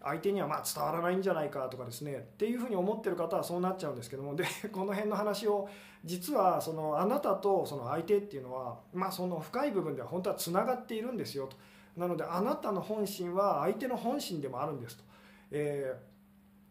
[0.03, 5.69] 相手にはま伝わらないんじゃないかとかですねっていうふうに思ってる方はそうなっちゃうんですけどもでこの辺の話を
[6.05, 11.57] 実はそのあなたとその相手っていうのはまあその深い部分では本当はつながっているんですよと
[11.97, 15.05] なのであなたの本心は相手の本心でもあるんですと。
[15.51, 16.17] えー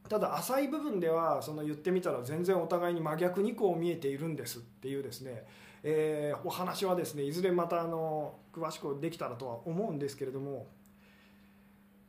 [0.09, 5.43] ただ浅い部分ではその言ってみたら全然お互いに真逆にこう見えているんですっていうですね、
[5.83, 10.67] えー、お話はですねいずれまたあの詳しくできたらとは思うんですけれども、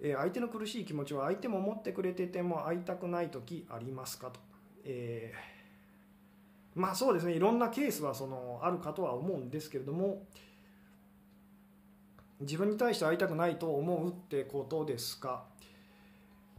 [0.00, 4.40] えー、相手の苦しい気持ちは相手も思ってくれてても会いたくない時ありますかと、
[4.84, 7.32] えー、まあそうですね。
[7.32, 10.24] いろんなケースはそのあるかとは思うんですけれども
[12.40, 15.44] 自分に対して会いたくないと思うってことですか？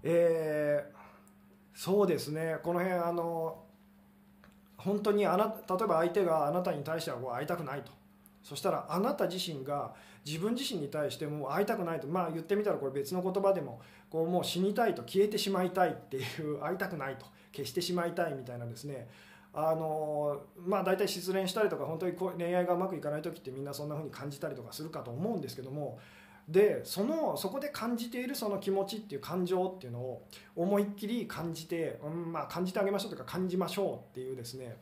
[0.03, 0.97] えー
[1.79, 2.57] そうですね。
[2.63, 3.63] この辺あの
[4.77, 7.91] 本当にあな例えば相手があなたに対してはこう会いたくないと。
[8.41, 9.93] そしたらあなた自身が
[10.27, 19.07] 自分自身に対しても会いたくないとまあ言ってみたらこれ別の言葉でもこうもう死にたいと消えてしまいたいっていう 会いたくないと消してしまいたいみたいなですね。
[19.53, 25.97] あのまあ大体失恋したりとか本当に恋愛がうまくいかない時ってみんなそんな風に感じたりとかするかと思うんですけども
[26.47, 34.77] でそのそこで感じているその気持ちっていう感情っていうのを思いっきり感じて、うんまあ、感じてあげましょうというか感じましょうっていうですね、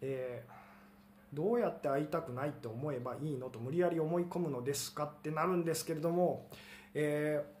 [0.00, 0.55] えー、
[1.36, 6.48] どうやって会いたくないって思えばいいのと無理やり思い込むのですかってなるんですけれども、
[6.94, 7.56] えー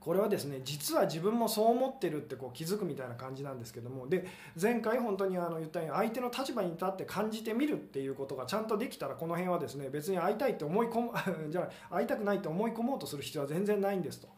[0.00, 4.26] これはですね実は自分もそう思ってるってこう気づくみたいな感じなんですけどもで
[4.58, 11.12] 前回本当にあの言ったように相手の立場に立って感じてみるっていうことがちゃんとできたらこの辺はですね別に会いたいって思い込む
[11.50, 14.28] じゃあ会いたくないって思い込もうとする必要は全然ないんですと。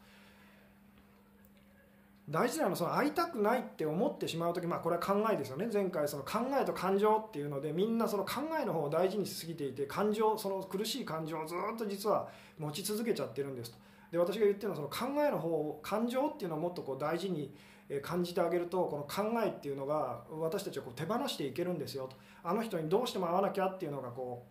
[2.31, 5.67] 大事なのはその会いたくないって思ってしまう時まあこれは考えですよね。
[5.71, 13.77] 前回その考えと感情っていうのでみんなその考えの方を大事にしすぎていて感情その苦しい感情をずっと実は持ち続けちゃってるんですと。
[14.11, 17.53] で私が言ってるのはその考えの方を感情っていうのをもっとこう大事に
[18.01, 22.15] 感じてあげるとこの考えっていうのが私たちはこう手放していけるんですよと。
[22.43, 24.45] あの人にどうしても会わなきゃっていうのがこ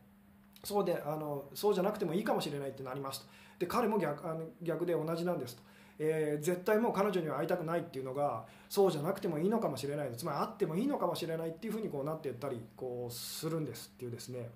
[0.62, 3.26] うそうであのそうじゃなくてもいいかもしれないってなりますと。
[3.60, 5.62] で彼も逆あの逆で同じなんですと、
[6.02, 14.50] えー絶対もう彼女には会いたくないっていうのがそうじゃなくてもいいのかもしれないつまり会ってもいいのかもしれないっていうふうにこうなっていったりこうするんですっていうですね。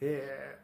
[0.00, 0.62] えー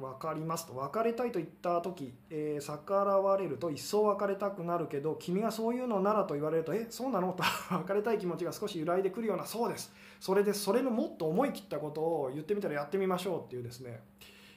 [0.00, 0.76] 分かりますと。
[0.76, 7.32] 別れたいと言った時、えー逆らわれると一層別れたくなるけど君がそういうのならと言われるとえそうなの？
[7.34, 7.42] と。
[7.76, 9.92] 別れたい気持ちが少し揺らいでくるようなそうです。
[10.20, 14.00] それでそれのもっと思い切ったことを言ってみたらやってみましょうっていうですね。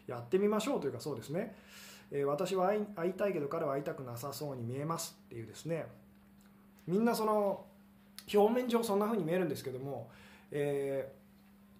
[0.07, 1.55] やってみましょうというかそうですね、
[2.13, 5.87] え私は会い会いたいけど彼は会いたくなさそうに見えますっていうですね。
[6.87, 7.65] みんなその
[8.33, 10.09] 表面上そんな風に見えるんですけども、
[10.51, 11.23] えー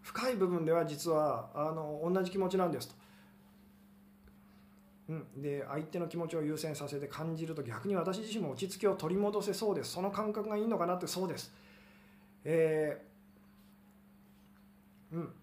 [0.03, 2.95] 深い部分では実はあの同じ気持ちなんですと。
[5.09, 9.93] うん、で相手の気持ちを優先させて感じると逆に私自身も落ち着きを取り戻せそうです。
[9.93, 11.53] その感覚がいいのかなってそうです。
[12.43, 15.33] えーうん。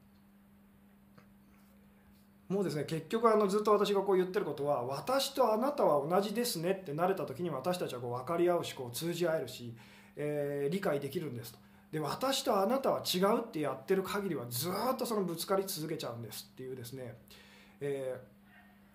[2.50, 9.72] もうですね結局あのずっと私がこう言ってることは私とあなたは同じですねって慣れた時に私たちはこう分かり合うしこう通じ合えるし、
[10.16, 11.58] えー理解できるんですと。
[11.92, 17.14] で私とあなたは違うってやってる限りはずっとそのぶつかり続けちゃうんですっていうですね、
[17.80, 18.20] え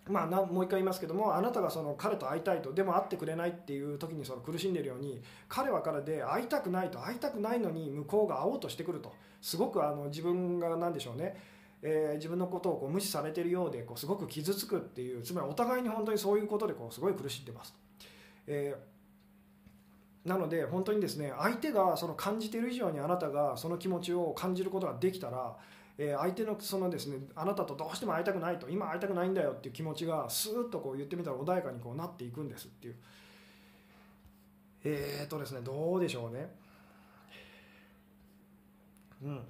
[0.08, 11.36] ーまあ、なもう一回言いますけどもあなたがその彼と会いたいとでも会ってくれないっていう時にその苦しんでるように彼は彼で会いたくないと会いたくないのに向こうが会おうとしてくるとすごくあの自分が何でしょうね、
[11.88, 17.76] えー自分のことをこう無視されてるようでこうすごく傷つくっていうつまりお互いに本当にそういうことでこうすごい苦しんでます。
[18.48, 18.96] えー
[20.28, 25.56] なので本当にですね相手がその感じている以上にあなたがその気持ちを感じることができたら、
[26.00, 32.96] えー相手のそのですねあなたとどうしても会いたくないと今会いたくないんだよっていう気持ちがスーッとこう言ってみたら穏やかにこうなっていくんですっていう。
[34.84, 36.50] えー、とですねどうでしょうね。
[39.24, 39.42] うん。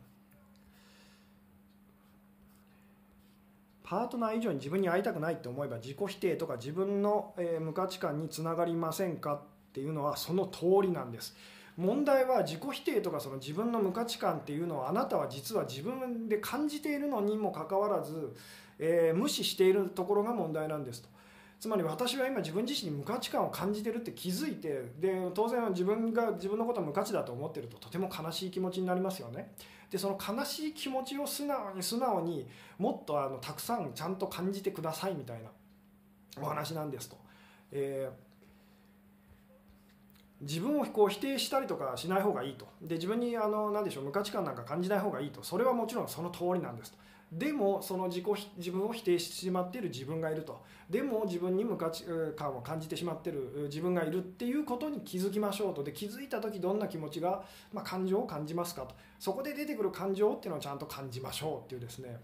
[3.85, 9.39] パートナー以上に自分に会いたくないって思えば自己否定とか自分の、え無価値観につながりませんかっ
[9.73, 11.35] ていうのはその通りなんです。
[11.77, 18.33] 問題は自己否定とかその自分の無価値観っていうのをあなたは実は自分で感じているのにもかかわらず、
[18.79, 21.09] えー無視しているところが問題なんですと。
[21.59, 29.51] つまり私は今自分自身に無価値観を感じてるって気づいてで当然自分が自分のことを無価値だと思ってるととても悲しい気持ちになりますよね。
[29.89, 35.49] でその悲しい気持ちを素直に素直にもっとあのたくさんちゃんと感じてくださいみたいな
[36.41, 37.17] お話なんですと。
[37.71, 38.25] えー
[40.41, 42.67] 自分をこう否定したりとかしない方がいいと。
[42.81, 45.41] で自分にあの何でしょう無価値観なんか感じない方がいいと。
[45.43, 46.97] それはもちろんその通りなんですと。
[47.31, 48.25] でもその自己
[48.57, 50.63] 自分を否定してしまっている自分がいると。
[50.89, 55.83] でも自分に無価値観を感じてしまっている自分がいるっていうことに気づきましょうと。
[55.83, 58.95] で気づいた時どんな気持ちが、まあ、感情を感じますかと。
[59.19, 62.19] そこで出てくる感情っていうのをちゃんと感じましょうっていうですね、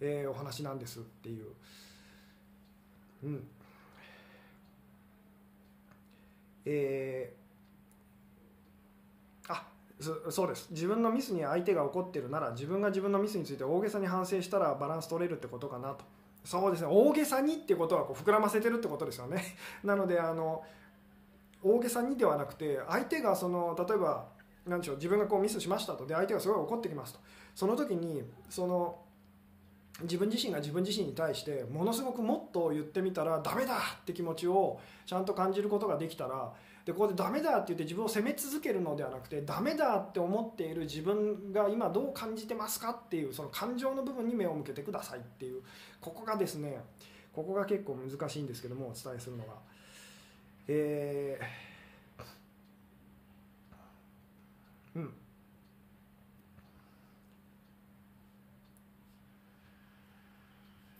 [0.00, 1.46] えーお話なんですっていう。
[3.24, 3.48] うん。
[6.66, 7.39] えー
[10.30, 10.68] そうです。
[10.70, 16.04] 自分のミスに相手が怒ってるなら自分が自分のミスについて大げさに反省したらバランス取れるってことかなと。
[16.44, 16.88] そうですね。
[16.90, 19.42] 大げさにってことはこう膨らませてるってことですよね。
[19.84, 20.64] なのであの
[21.62, 24.26] 大げさにではなくて相手がその例えば
[24.66, 26.06] 何でしょう自分がこうミスしましたと。
[26.06, 27.20] で相手がすごい怒ってきますと。
[27.54, 28.98] その時にその
[30.02, 36.52] 自分自身が自分自身に対してものすごくもっと言ってみたらダメだって気持ちをちゃんと感じることができたら
[36.90, 45.62] でここでダメだって言って自分を責め続けるのではなくてダメだって思っている自分が今どう感じてますかっていうその感情の部分に目を向けてくださいっていう
[46.00, 46.80] ここがですね
[47.32, 49.52] ここが結構難しいんですけどもお伝えするのが。
[50.66, 55.14] えーうん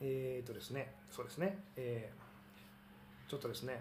[0.00, 2.30] えーとですね、そうですね、えー
[3.28, 3.80] ちょっとですね、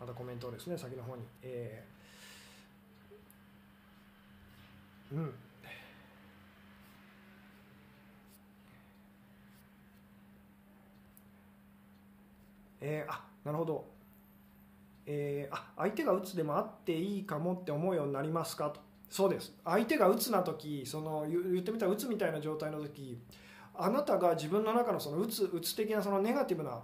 [0.00, 5.34] またコメントをですね、先の方に、えーうん。
[12.80, 13.84] えーあなるほど、
[15.06, 18.70] えーあ相手が打つでもあっていいかもって思うようになりますか？
[18.70, 18.80] と。
[19.10, 19.52] そうです。
[19.64, 23.18] 相手が打つな時その言ってみたら打つみたいな状態の時
[23.74, 26.80] あなたが自分の中のそのうつうつ的なそのネガティブな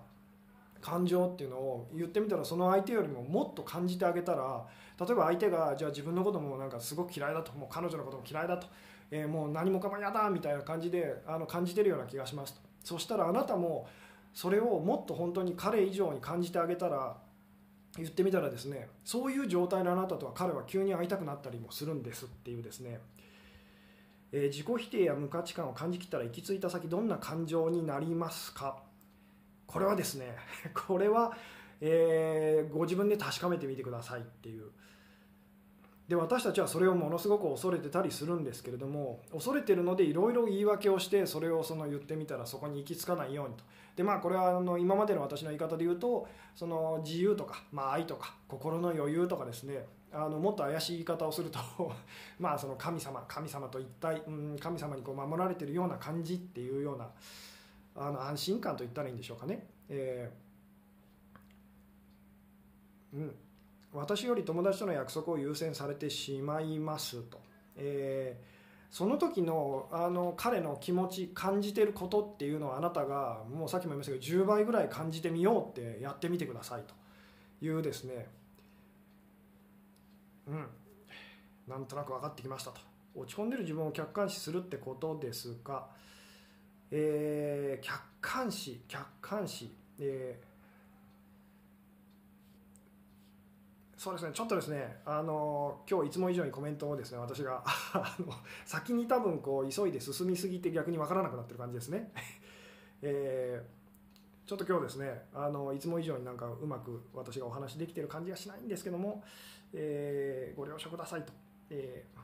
[0.87, 4.65] 感情っていうのを言ってみたらその相手よりももっと感じてあげたら
[5.01, 8.69] 例えば相手がじゃあ自分のこともなんかすごく嫌いだともう彼女のことも嫌いだと、
[9.11, 12.61] えーもう何もかも嫌だみたいな感じであの感じてるような気がしますと。
[12.85, 13.89] そしたらあなたも
[14.33, 17.17] それをもっと本当に彼以上に感じてあげたら
[17.97, 23.01] 言ってみたらですねそういう状態のあなたとは彼は急に会いたくなったりもするんですっていうですね、
[24.31, 28.86] えー、自己否定や無価値観を感じきったら行き着いた先どんな感情になりますか？
[29.67, 30.37] これはですね
[30.87, 31.37] これは、
[31.81, 34.71] えー、ご自分で確かめてみてくださいっていう。
[36.09, 43.65] で私たちはそれをものすごく恐れてたりするんですけれども恐れてるのでいろいろ言い訳をしてそれをその言ってみたらそこに行き着かないようにと。
[43.97, 49.85] でまあこれはあの今までの私の言い方で言うとその自由とか、まあ、愛とか心の余裕とかですね。
[50.13, 51.59] あのもっと怪しい言い方をすると
[52.39, 57.11] まあその神様神様と一体、うん、神様にこう守られてるような感じっていうような
[57.97, 59.67] あの安心感と言ったらいいんでしょうかね。
[59.89, 60.47] えー
[63.15, 63.35] うん。
[63.93, 67.41] 私より友達との約束を優先されてしまいますと、
[67.77, 76.95] えー、その時のあの彼の気持ち感じてることっていうのはあなたがもうさっきも言いましたけど10倍ぐらい感じてみようってやってみてくださいと。
[77.63, 78.27] いうですね。
[80.47, 80.67] うん。
[81.67, 82.81] なんとなく分かってきましたと。
[83.15, 85.87] 落ち込んでる自分を客観視するってことですが、
[86.91, 90.57] えー、客観視客観視、えー
[94.07, 98.33] そうですねちょっとですねあの今日いつも以上にコメントをですね私が あの
[98.65, 102.13] 先に多分こう急いで進みすぎて逆に分からなくなってる感じですね、
[103.03, 109.25] えー、ちょっと今日ですねあのいつも以上になんかうまく私がお話できてる感じがしないんですけども、
[109.73, 111.33] えー、ご了承くださいと、
[111.71, 112.21] えー、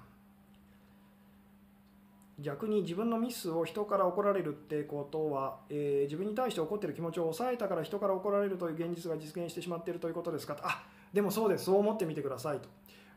[2.42, 10.54] 逆に自分のミスを人から怒られるってことは、え自分に対して怒ってる気持ちを抑えたから人から怒られるという現実が実現してしまっているということですか？
[10.54, 11.64] とあでもそうです。
[11.64, 12.68] そう思ってみてくださいと。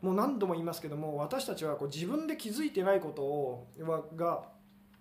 [0.02, 3.68] もう何度も言いますけども私たちはこう自分で気づいてないことを
[4.16, 4.44] が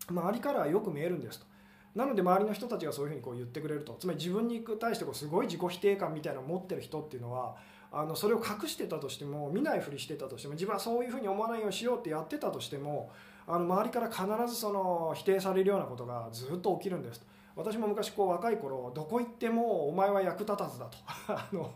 [0.09, 1.47] 周りからはよく見えるんですと。
[1.95, 7.55] なので周りの人たちがそういうふうにこう言ってくれるとつまり自分に対してこうすごい自己否定感みたいなのを持ってる人っていうのは
[7.93, 13.13] あのそれを隠してたとしても見ないふりしてたとしても自分はそういうふうに思わないようにしようってやってたとしても
[13.47, 17.27] あの周りから必ずその否定されるようなことがずっと起きるんですと。
[17.57, 20.99] 私も昔こう若い頃どこ行ってもお前は役立たずだと。
[21.29, 21.71] あの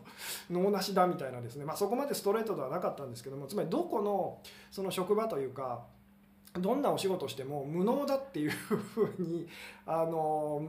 [0.50, 4.38] 脳なしだみたいなですね、まあ、そこまでストレートではなかったんですけどもつまりどこの
[4.70, 5.84] その職場というか
[6.54, 9.46] どんなお仕事しても無能だっていうふうに
[9.86, 10.68] あの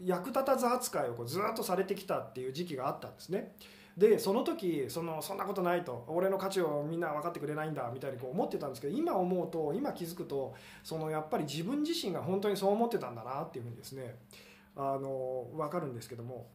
[0.00, 3.56] 役立たず扱いをこうずっとされてきたっていう時期があったんですね。
[3.96, 6.04] でその時そのそんなことないと。
[6.08, 14.16] 俺の価値をみんな分かってくれないんだみたいにこう思ってたんですけど今思うと今気づくとそのやっぱり自分自身が本当にそう思ってたんだなっていうふうにですね
[14.76, 16.46] あの分かるんですけども、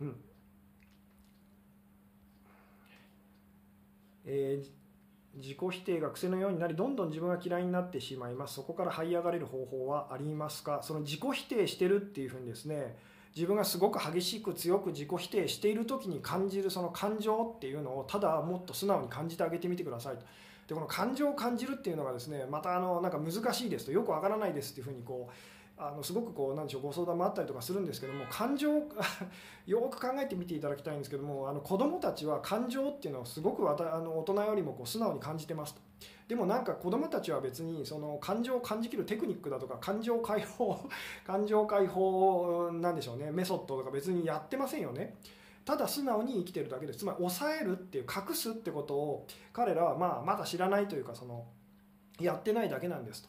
[0.00, 0.16] うん。
[4.26, 8.56] えー、自己否定が癖のようになりどんどん自分が嫌いになってしまいます。
[8.56, 10.80] そこから這い上がれる方法はありますか？
[10.82, 12.98] その自己否定してるっていうふうにですね
[13.34, 20.24] 自分がすごく激しく強く自己否定している時に感じるその感情っていうのをただもっと素直に感じてあげてみてくださいと。
[20.68, 25.32] でこの感情を感じるっていうのがですねまたあのなんか難しいですとよくわからないですっていうふうにこう
[25.82, 28.88] あのすごくこうなんでしょうご相談もあったりとかするんですけども感情を
[29.66, 35.89] よく考えてみていただきたいんですけどもあの子どもたちは感情っていうのをすごくあの大人よりもこう素直に感じてますと。
[36.30, 40.78] でもなんか子どもたちは別にその感情を感じきるテクニックだとか感情解放
[41.26, 43.32] 感情解放なんでしょうね。
[43.32, 45.16] メソッドとか別にやってませんよね。
[45.64, 51.46] ただ素直に生きてるだけでつまり抑えるっていう隠すってことを彼らはまあまだ知らないというかその
[52.20, 53.28] やってないだけなんですと。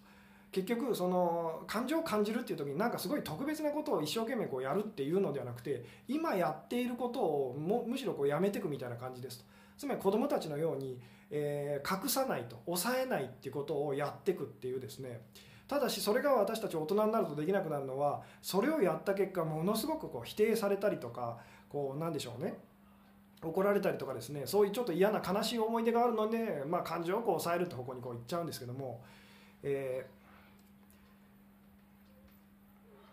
[0.52, 9.46] 結局その感情を感じるっていう時になんかすごい特別なことを一生懸命こうやるっていうのではなくて今やっていることをむしろこうやめていくみたいな感じですと。
[9.82, 11.00] つまり子どもたちのように、
[11.32, 15.22] えー、隠さないと抑えないっていうことをやっていくっていうですね。
[15.68, 21.38] ただしそれが私たち大人になるとできなくなるのはそれをやった結果ものすごくこう否定されたりとか
[21.70, 22.56] こうなんでしょうね。
[23.44, 24.44] 怒られたりとかですね。
[24.46, 29.02] そういうちょっと嫌な悲しい思い出があるので、まあ、感情をこう抑えるって方向にこう行っちゃうんですけども、
[29.64, 30.21] えー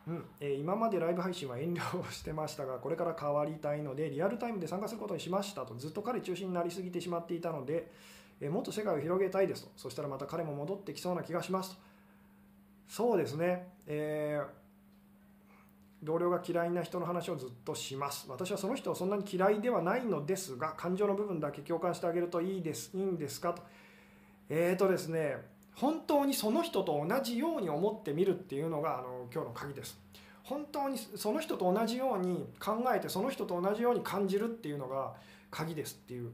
[0.08, 0.24] うん。
[0.40, 7.90] えー、今までライブ配信は遠慮してましたがこれから変わりたいのでリアルタイムで参加することにしましたとずっと彼中心になりすぎてしまっていたので、
[8.40, 9.70] えー、もっと世界を広げたいですと。
[9.76, 11.76] そしたらまた彼も戻ってきそうな気がしますと。
[12.88, 14.68] そうですね、えー
[16.02, 18.26] 同僚が嫌いな人の話をずっとします。
[18.28, 23.62] 私はその人をそんなに嫌いではないのですが感情の部分だけ共感してあげるといいですいいんですかと。
[24.48, 25.57] えーとですね。
[25.80, 29.98] 本当にその人と同じように思ってみるっていうのがあの今日の鍵です
[30.42, 35.14] 本当にその人と同じように考えてその人と同じように感じるっていうのが
[35.50, 36.32] 鍵ですっていう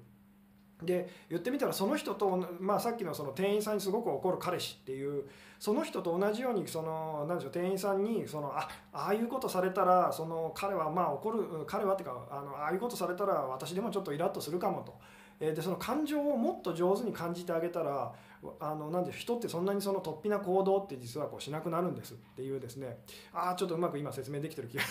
[0.82, 5.24] で言ってみたらその人と、まあ、さっきのその店員さんにすごく怒る彼氏っていう
[5.59, 14.95] その人と同じようにそのなんでしょう店員さんにそのあああいうことされたらその彼はまあ怒る彼はっていうかあのああいうことされたら私でもちょっとイラッとするかもと。
[15.40, 18.12] えでその感情をもっと上手に感じてあげたら
[18.61, 22.99] あのなんで人ってそんなにその突飛な行動って実はこうしなくなるんですっていうですね。
[23.32, 24.82] ああちょっとうまく今説明できてる気が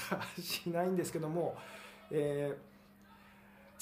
[0.42, 1.56] しないんですけども、
[2.12, 2.74] えー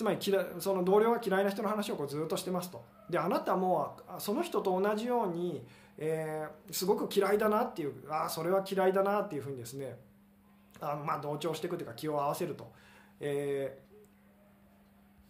[0.02, 0.18] つまり
[0.58, 2.84] その同僚が嫌いな人の話をこうずっとしてますと。
[3.08, 5.64] であなたもその人と同じように、
[5.98, 10.00] えー、すごく嫌いだなっていうああそれは嫌いだなっていうふうにですね
[10.80, 12.72] あのまあ同調していくというか気を合わせると、
[13.20, 13.78] え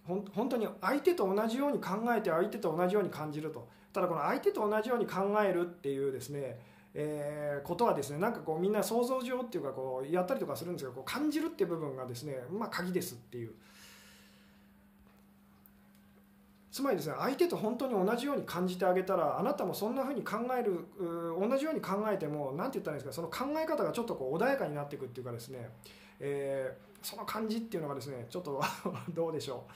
[0.08, 3.68] ー、本当に相手と同じように考えて相手と同じように感じると。
[3.94, 6.60] ただこの相手と同じように考えるっていうですね
[6.94, 13.52] えー、ことはですねなんかこうみんな想像上っていうかこうやったりとかするんですけどこう感じるっていう部分がですねまあ鍵ですっていう。
[16.72, 20.86] つまりですね相手と本当に同じように感じてあげたらあなたもそんなふうに考える
[21.38, 25.70] 同じように考えても何て言ったらいいんですかその考え方がちょっとこう穏やかになっていくっていうかですね、
[26.22, 28.62] えー、その感じっていうのがですねちょっと
[29.14, 29.72] どうでしょう。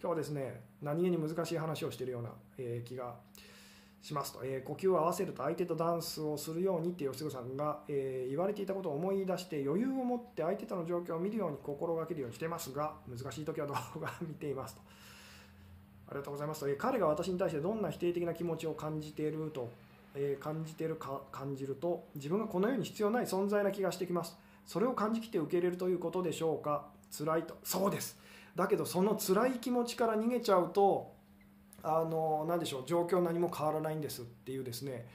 [0.00, 3.14] 今日はですね何気に難しい話をしてるような、えー、気が
[4.02, 14.82] しますと、えー、呼吸を合わせると相手とダンスをするようにって吉純さんが、えー、言われていたことを思い出して余裕を持って相手との状況を見るように心がけるようにしていますが難しい時は動画見ていますと。
[16.08, 16.76] ありがとうございますと、えー。
[16.76, 19.70] 彼が私に対してどんな否定的な気持ちを感じていると、
[20.14, 24.36] えー、感じているか感じると、自分がこの世に必要ない存在な気がしてきます。
[24.66, 26.86] それを感じきて受け入れるということでしょうか。
[27.16, 27.56] 辛いと。
[27.64, 28.18] そうです。
[28.54, 31.11] だけど、その辛い気持ちから逃げちゃうと、
[31.82, 35.06] あの、何でしょう、状況何も変わらないんですっていうですね、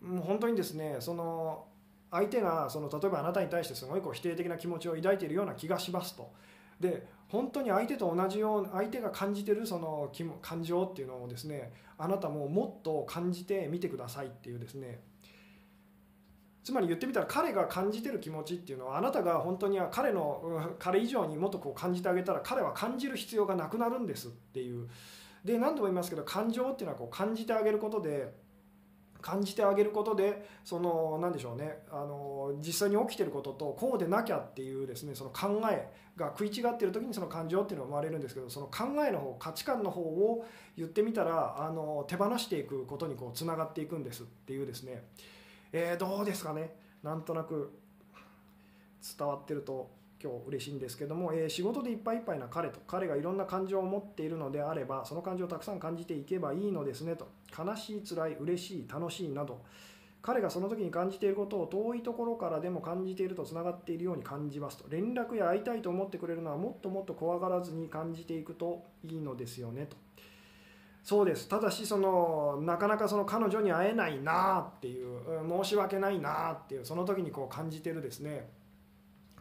[0.00, 1.66] もう本当にですね、その、
[2.10, 6.32] 相手がその例えばあなたに対してすごいこう否定的な気持ちを抱いているような気がしますと。
[6.80, 10.10] で本当に相手と同じように相手が感じてるその
[10.42, 15.00] 感情っていうのをですねあなたももっと感じてみてくださいっていうですね。
[16.62, 24.88] つまり言ってみたら彼が感じてる気持ちっていうのはあなたが本当には彼の彼以上にもっとこう感じてあげたら彼は感じる必要がなくなるんですっていう。
[25.44, 28.34] で何度も言いますけど感情っていうのはこう感じてあげることで
[29.20, 40.44] 感じてあげることでその何でしょうねあの実際に起きてることとこうでなきゃっていうですねその考えが食い違ってる時にその感情っていうのが生まれるんですけどその考えの方価値観の方を
[40.76, 45.04] 言ってみたらあの手放していくことにこうつながっていくんですっていうですね、
[45.72, 46.74] えー、どうですかね。
[47.02, 47.72] なんとなく
[49.18, 49.99] 伝わってると。
[50.22, 59.62] 今日嬉しいんですけども、えー、仕事でいっぱいいっぱいな彼と彼がいろんな感情を持っているのであればその感情をたくさん感じていけばいいのですねと悲しい辛い嬉しい楽しいなど
[60.22, 64.84] 彼がその時に感じていることを遠いところからでも感じているとつながっているように感じますと。
[64.90, 69.96] 連絡や会いたいと思ってくれるのはもっともっと怖がらずに感じていくといいのですよねと。
[71.02, 71.48] そうです。
[71.48, 78.50] ただしそのなかなかその彼女に会えないなっていう申し訳ないなっていうその時にこう感じてるですね。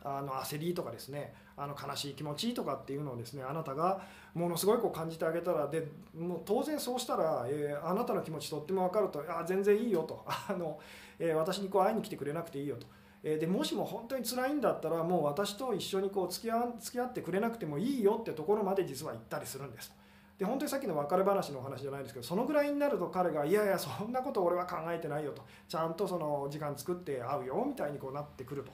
[0.03, 4.01] あの焦りとかですねあの悲しい気持ちとかっていうのをですねあなたが
[4.33, 5.87] ものすごいこう感じてあげたらで
[6.17, 10.79] もう当然そうしたら、えー、あなたの気持ちとっても分かるとあ全然いいよと あの、
[11.17, 12.87] えー、私にこう会いに来てくれなくていいよと。
[13.21, 19.93] えでもしも本当に辛いんだったらもう私と一緒にこう付き合付き合ってくれなくてもいいよってところまで実は行ったりするんです
[20.37, 28.71] で本当にさっきの別れ話のお話じゃないですけどそのぐらいになると彼がいやいやそんなこと俺は考えてないよとちゃんとその時間作って会うよみたいにこうなってくると。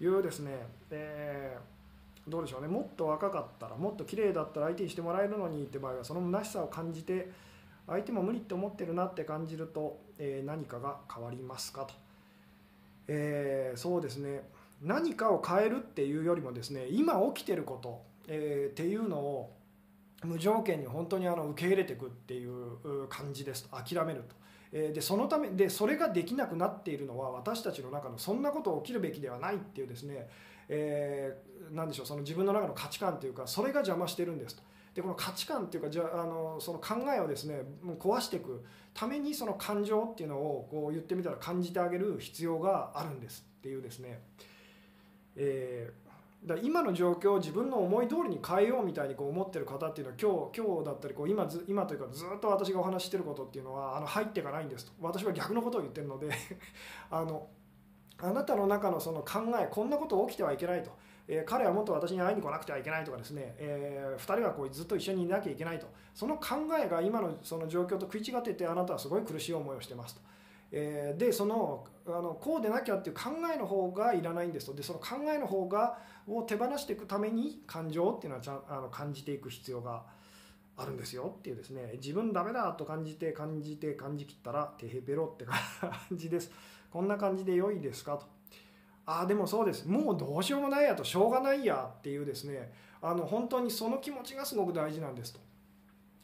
[0.00, 2.68] いうですね、えー、どうでしょうね。
[2.68, 7.30] もっと若かったらもっと綺麗だったら相手にしてもらえるのにって場合はその虚しさを感じて
[7.86, 11.94] 相手も無理って思ってるなって感じると、えー、何かが変わりますかと、
[13.08, 14.42] えー、そうですね。
[14.82, 19.52] 何かを変えるっていうよりもですね今起きてること、えー、っていうのを
[20.24, 23.76] 無条件に本当にあの受け入れていくっていう感じですと。
[23.76, 24.34] 諦めると。
[24.74, 30.28] でそのためでそれができなくなっているのは私たちの中のそんなこと起きるべきではないっていうですね、
[30.68, 34.62] えー、何でしょうその自分の中の価値観というかそれが邪魔してるんですと。
[34.92, 37.62] でこの価値観っていうかじゃあのその考えをですね
[38.00, 38.64] 壊していく
[38.94, 44.20] ためにその感情っていうのをこう言ってみたら感じてあげる必要があるんですっていうですね、
[45.36, 46.03] えー
[46.46, 54.92] だ今の状況を自分の思い通りに変えようみたいにこう思ってる方っていうのは今日今日だったりこう今ず今というかずっと私がお話ししてることっていうのはあの入っていかないんですと。
[55.00, 56.28] 私は逆のことを言ってるので
[57.10, 57.48] あの
[58.18, 60.90] あなたの中のその考えこんなこと起きてはいけないと、
[61.28, 65.86] えー、彼はもっと私に会いに来なくてはいけないとかですね、えー、2人はこうずっと一緒にいなきゃいけないと。
[66.14, 70.20] その考えが今のその状況と食い違っててあなたはすごい苦しい思いをしてますと。
[70.76, 74.74] えー、でそのあのこうでなきゃっていう考えの方がいらないんですと。
[74.74, 80.02] でその考えの方がを手放していくために感情っていうのはちゃんあの感じていく必要が
[80.76, 81.92] あるんですよっていうですね。
[81.94, 85.54] 自分ダメだと感じて感じて感じきったらテヘペロって感
[86.12, 86.50] じです。
[86.90, 88.26] こんな感じで良いですかと。
[89.06, 89.86] ああでもそうです。
[89.86, 91.04] もうどうしようもないやと。
[91.04, 92.72] しょうがないやっていうですね。
[93.00, 95.40] あの本当にその気持ちがすごく大事なんですと。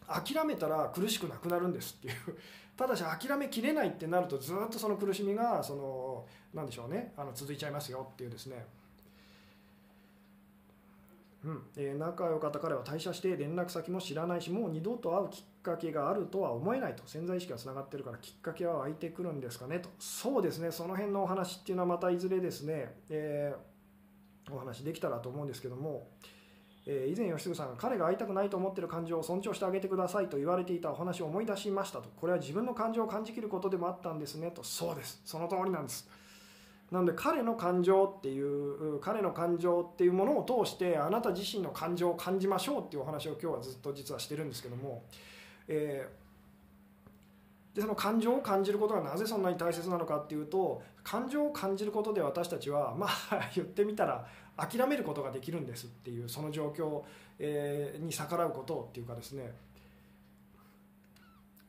[0.09, 2.15] 諦めたら苦しくなくなるんですっていう。
[2.81, 6.25] ただし諦めきれないってなるとずっとその苦しみがその
[6.55, 8.65] 何でしょうねあの続いちゃいますよっていうですね。
[11.45, 11.63] うん。
[11.77, 17.03] えー、仲良かった彼は退社して連絡先も知らないしもう二度と会うきっかけがあるとは思えないと。
[17.05, 19.91] 潜在意識がつながってるからきっかけは湧いてくるんですかねと。
[19.99, 20.73] そうですね。
[20.73, 26.09] その辺のお話っていうのはまたいずれですね、えー、お話できたらと思うんですけども、
[26.87, 32.09] え、以前吉純さんが彼が会いたくないと思ってる感情を尊重してあげてくださいと言われていたお話を思い出しましたと。
[32.17, 34.63] これは自分の感情を感じきることでもあったんですねと。
[34.63, 35.21] そうです。
[35.25, 36.09] その通りなんです。
[36.91, 45.05] なので彼の感情っていう彼の感情っていうものを通してあなた自身の感情を感じましょうっていうお話を今日はずっと実はしてるんですけども、
[45.69, 54.27] えー、でその感情を感じることがなぜそんなに大切なのかっていうと感情を感じることで私たちはまあ言ってみたら
[54.69, 57.03] 諦めることができるんですっていうその状況、
[57.39, 59.53] えに逆らうことっていうかですね。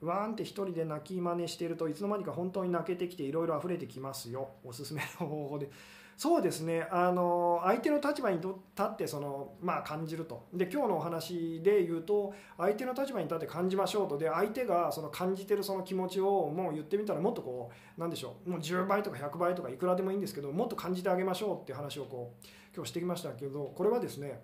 [0.01, 4.49] わーんって一人で泣き真似してるといつの間にか本当に泣けてきていろいろ溢れてきますよ。
[4.63, 5.69] おすすめの方法で。
[6.21, 6.87] そうですね。
[6.91, 10.45] あの相手の立場に立ってその、まあ、感じると。
[10.53, 14.19] で今日のお話で言うと相手の立場に立って感じましょうと。
[14.19, 18.51] で相手がその感じてるその気持ちをもう言ってみたらもっとこうなんでしょう。
[18.51, 22.45] もう10倍とか100倍とかいくらでもいいんですけどもっと感じてあげましょうってう話をこう
[22.75, 24.43] 今日してきましたけどこれはですね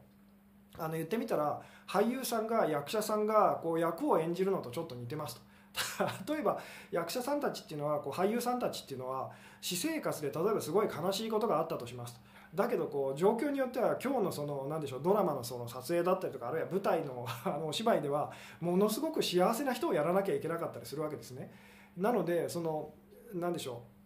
[0.79, 5.41] あの言ってみたら俳優さんが役者さんがこう役を演じるのとちょっと似てますと。
[6.27, 6.59] 例えば
[6.91, 9.29] 役者さんたちっていうのはこう俳優さんたちっていうのは
[9.61, 12.19] 私生活で例えばすごい悲しいことがあったとします
[12.53, 21.53] だけどこう状況によっては今日のその何でしょうドラマのその撮影だったりとかあるいは舞台の あのお芝居ではものすごく幸せな人をやらなきゃいけなかったりするわけですね
[21.95, 22.93] なのでその
[23.33, 23.97] 何でしょう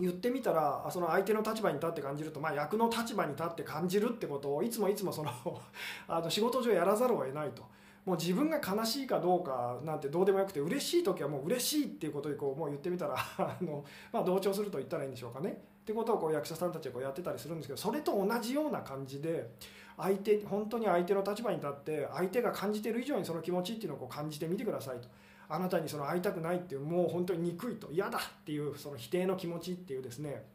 [0.00, 5.30] 言ってみたらその相手の立場に立って感じると、まあ、役の立場に立って感じるってことをいつもいつもその
[6.08, 7.62] あの仕事上やらざるを得ないと。
[8.04, 19.50] もう自分が悲しいかどうかなんてどうでもよくて嬉しい時はもう嬉しいっていうことでこうもう言ってみたら あの、まあ、同調すると言ったらいいんでしょうかねってことをこう役者さんたちがこうやってたりするんですけどそれと同じような感じで
[19.96, 25.08] 相手本当に相手の立場に立って相手が感じてる以上にその気持ちっていうのをこう感じてみてくださいと。
[25.48, 30.46] あなたにその会いたくないっていうもう本当に憎いと嫌だっていうその否定の気持ちっていうですね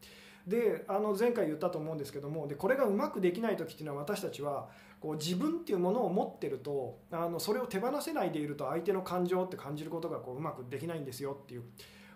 [0.48, 4.68] であの前回言ったと思うんですけどもでこれがうまくできない時っていうのは私たちは
[5.00, 11.62] こう自分っていうものを持ってるとあのそれを手放せないでいると相手の感情って感じることがこううまくできないんですよっていう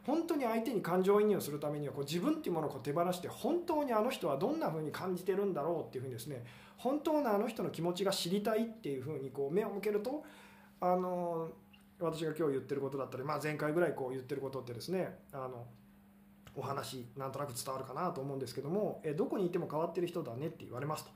[0.05, 6.45] 本当に相手に感情移入するためにはこう自分っていうものをこう手放して本当にあの人はどんな風に感じてるんだろうっていうふうにですね
[6.77, 10.25] 本当のあの人の気持ちが知りたいっていうふうにこう目を向けると
[10.81, 11.51] あの
[12.01, 15.65] 私が今日言ってることだったり、まあ、前回ぐらいこう言ってることってですねあの
[16.57, 21.11] お話なんとなく伝わるかなと思うんですけどもえどこにいても変わってる人だねって言われますと。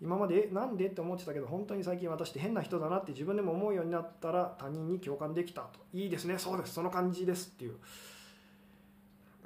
[0.00, 0.86] 今までなんで？
[0.86, 5.80] って思ってたけど本当に最近私って変な人だなって自分でも思うようになったら他人に共感できたと。
[5.94, 6.38] いいですね。
[6.38, 6.74] そうです。
[6.74, 7.76] その感じですっていう、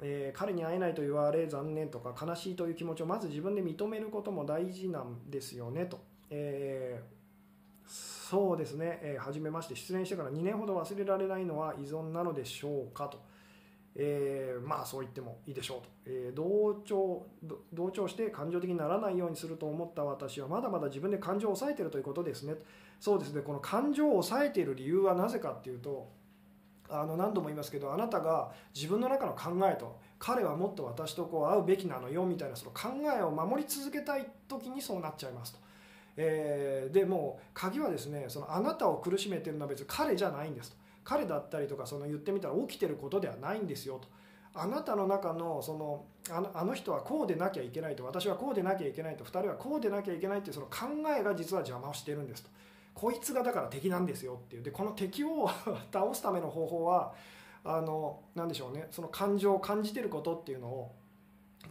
[0.01, 7.89] えー、彼に会えないと言われ残念とか悲しいという気持ちをまず自分で認めることも大事なんですよねと、えー、
[8.29, 9.75] そうですね、えー、初めまして。
[9.75, 13.30] 失恋してから2年ほど忘れられないのは依存なのでしょうかと。
[13.95, 17.25] えー、まあそう言ってもいいでしょうと、えー、同調
[17.73, 22.55] 同調して感情的にならないようにすると思った私はまだまだ自分で感情を抑えているということですね
[22.99, 26.09] そうですねこの感情を抑えている理由はなぜかっていうと
[26.89, 35.59] あの何度も言いますけどあなたが自分の中の考えと彼はもっと私とこう会うべきなのよみたいなその考えを守り続けたい時にそうなっちゃいますと。
[36.17, 40.80] えー、でも鍵はですねそのあなたを苦しめてるのは別に彼じゃないんですと。
[41.03, 44.07] 彼だったりとかその言ってみたら起きてることではないんですよと。
[44.53, 46.05] あなたの中のその
[46.53, 50.87] あの人はこうでなきゃいけないと私はこうでなきゃいけないと2人はこうでなきゃいけないっていうその考
[51.17, 52.49] えが実は邪魔をしてるんですと。
[52.93, 54.63] こいつがだから敵なんですよっていう。
[54.63, 55.49] でこの敵を
[55.91, 57.13] 倒すための方法は
[57.63, 58.87] あの何でしょうね。
[58.91, 60.91] その感情を感じてることっていうのを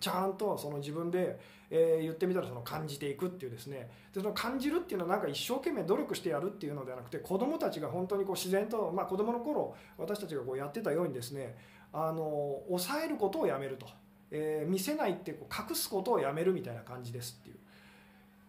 [0.00, 1.38] ちゃんとその自分で、
[1.70, 11.56] えー、言ってみたらその感じていくっていうですねでその感じるっていうのはなんか一生懸命努力してやるっていうのではなくて子どもたちが本当にこう自然と、まあ、子どもの頃私たちがこうやってたようにですね
[11.92, 13.86] あの抑えることをやめると、
[14.30, 17.56] えー、見せないってこう隠すことをやめるみたいな感じですっていう。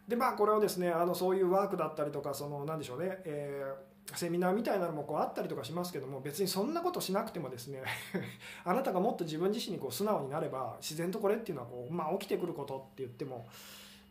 [0.08, 7.82] でまあこれをですねあのそういうワークだったりとかその何でしょうね、えーセミナーみたいなのもこうあったりとかしますけども別にそんなことしなくてもですね
[8.64, 13.48] あなたがもっと自分自身にこう素直になれば自然とこれっていうのはこう、まあ、起きてくることって言っても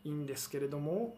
[0.04, 1.16] いいんですけれども、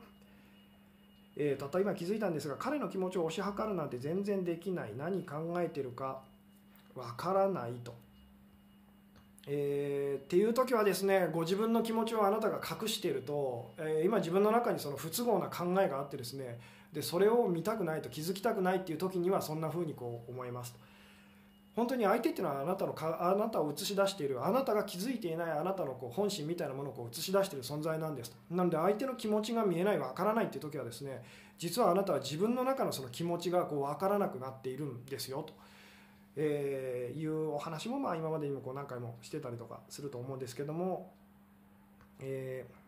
[1.36, 4.94] えー、たった今気づいたんですが彼の気持ちを推し量るなんて全然できない。
[4.96, 6.22] 何考えてるか
[6.94, 7.94] わからないと、
[9.46, 16.60] えー、っていう時はですねご自分の気持ちをあなたが隠していると、えー、今自分の中にその不都合な考えがあってですね
[16.92, 20.74] でそれを見たくないと気づきたくないっていう時にはそんな風にこう思います。
[21.74, 31.22] 本当に相手っていうのはあなたのかあなたを映し出しているあなたが気づいていないあなたのこう本心みたいなものをこう映し出している存在なんですなので相手の気持ちが見えないわからないっていう時はですね
[31.58, 35.54] 実はあなたは自分の中のその気持ちがこう分からなくなっているんですよと、
[36.36, 41.10] えー、いうお話もまあ今までにもこう何回もしてたりとかすると思うんですけども、
[42.20, 42.81] えー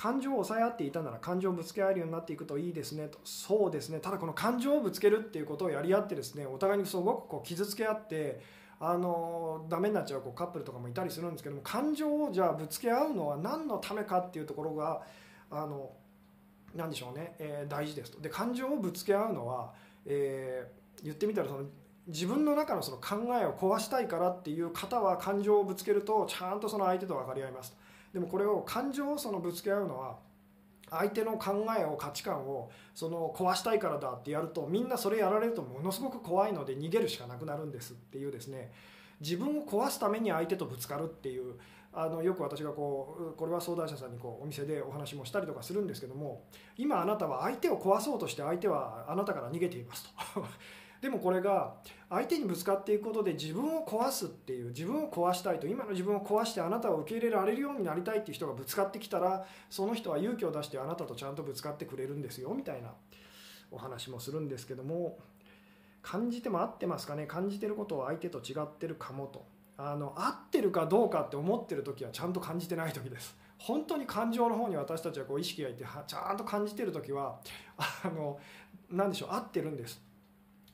[0.00, 3.08] 感情を抑え合っていたなら感情をぶつけ合えるようになっていくといいですね。
[3.08, 4.00] とそうですね。
[4.00, 8.40] ただこの感情をぶつけるっていうことをやり合ってですねお互いにすごくこう傷つけ合って
[8.78, 15.02] あのダメになっちゃうこうカップルとかもいたりするんですけども感情をじゃあぶつけ合うのは何のためかっていうところが
[15.50, 15.90] あの
[16.74, 18.22] 何でしょうね、えー、大事ですと。
[18.22, 19.74] で感情をぶつけ合うのは、
[20.06, 21.64] えー、言ってみたらその
[22.06, 27.79] 自分の中のその考えを壊したいからっていう方は感情をぶつけるとちゃんとその相手と分かり合いますと。
[28.12, 30.18] でもこれを感情をそのぶつけ合うのは
[30.90, 38.72] 相手の考えを価値観をその壊したいからだってやるとみんなそれやられるとものすごく怖いので逃げるしかなくなるんですっていうですね。
[39.20, 41.54] 自分を壊すために相手とぶつかるっていう
[41.92, 46.44] あのよく私がこうこれは相談者さんにこうお店でお話もしたりとかするんですけども
[46.76, 50.04] 今あなたは相手を壊そうとして相手はあなたから逃げています
[50.34, 50.44] と。
[51.00, 51.74] でもこれが
[52.08, 62.90] 相手にぶつかっていくことで自分を壊すっていう自分を壊したいと今の自分を壊してあなたを受け入れられるようになりたいっていう人がぶつかってきたらその人は勇気を出してあなたとちゃんとぶつかってくれるんですよみたいな
[63.70, 65.18] お話もするんですけども
[66.02, 67.26] 感じても合ってますかね？
[67.26, 69.44] 感じてることを相手と違ってるかもと。
[69.76, 73.34] あの合ってるかどうかって思ってる時はちゃんと感じてない時です。
[73.58, 77.40] 本当に感情の方に私たちはこう意識がいてちゃんと感じてる時は
[77.76, 78.38] あの
[78.90, 79.28] 何でしょう？
[79.32, 80.02] 合ってるんです。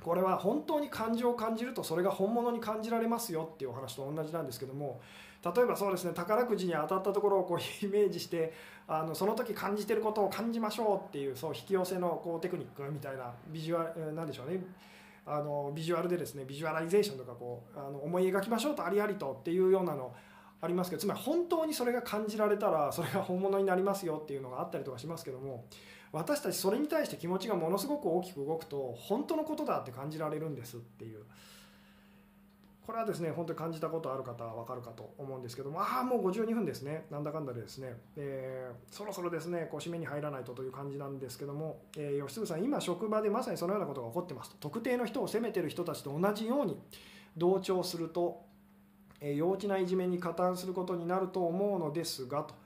[0.02, 5.00] これは本当に感情を感じるとそれが本物に感じられますよっていうお話と同じなんですけども
[5.44, 8.52] 例えばそうですね宝くじに当たったところをこう イメージして
[8.88, 14.64] あのその時感じてることを感じましょうっていうそう引き寄せのこうテクニックみたいなビジュアルなんでしょうね。
[15.28, 20.14] あのビジュアルでですねビジュアライゼーションとかこうあの思い描きましょうとありありとっていうようなの
[20.60, 25.64] ありますけどつまり本当にそれが感じられたらそれが本物になりますよっていうのがあったりとかしますけども
[26.12, 31.24] 私たちそれに対して気持ちがものすごく大きく動くと本当のことだって感じられるんですっていう。
[32.86, 37.04] これはですね本当に感じたことある方は分かるかと思うんですけどもああもう52分ですね。
[37.10, 44.56] なんだかんだでですね、えー、そろそろですねこう締めに入らないとという感じなんですけども、えー、吉嗣さん今職場でまさにそのようなことが起こってますと。
[44.60, 46.80] 特定の人を責めてる人たちと同じように
[47.36, 48.44] 同調すると、
[49.20, 52.65] えー、幼稚ないじめに加担することになると思うのですがと。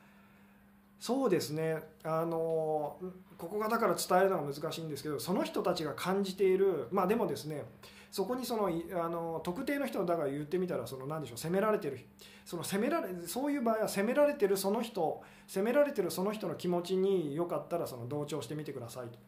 [1.00, 2.98] そうですねあの
[3.38, 7.64] ここがだから伝えるのが難しいんですけどその人たちが感じているまあでもですね
[8.10, 12.00] そこにそのあの特定の人だから言ってみたらその何でしょう責められてる
[12.44, 19.18] その責められそういう場合は責められてるその人責められてるその人の気持ちによかったらその同調してみてくださいと。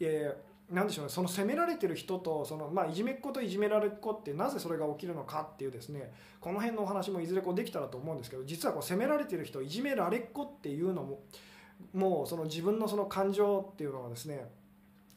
[0.00, 11.20] えー何でしょうねその責められてる人とその、まあ、いじめっ子といじめられっ子ってなぜそれが起きるのかっていうですねこの辺のお話もいずれこうできたらと思うんですけど実はこう責められてる人いじめられっ子っていうのも
[11.92, 14.48] もうその自分のその感情っていうのはですね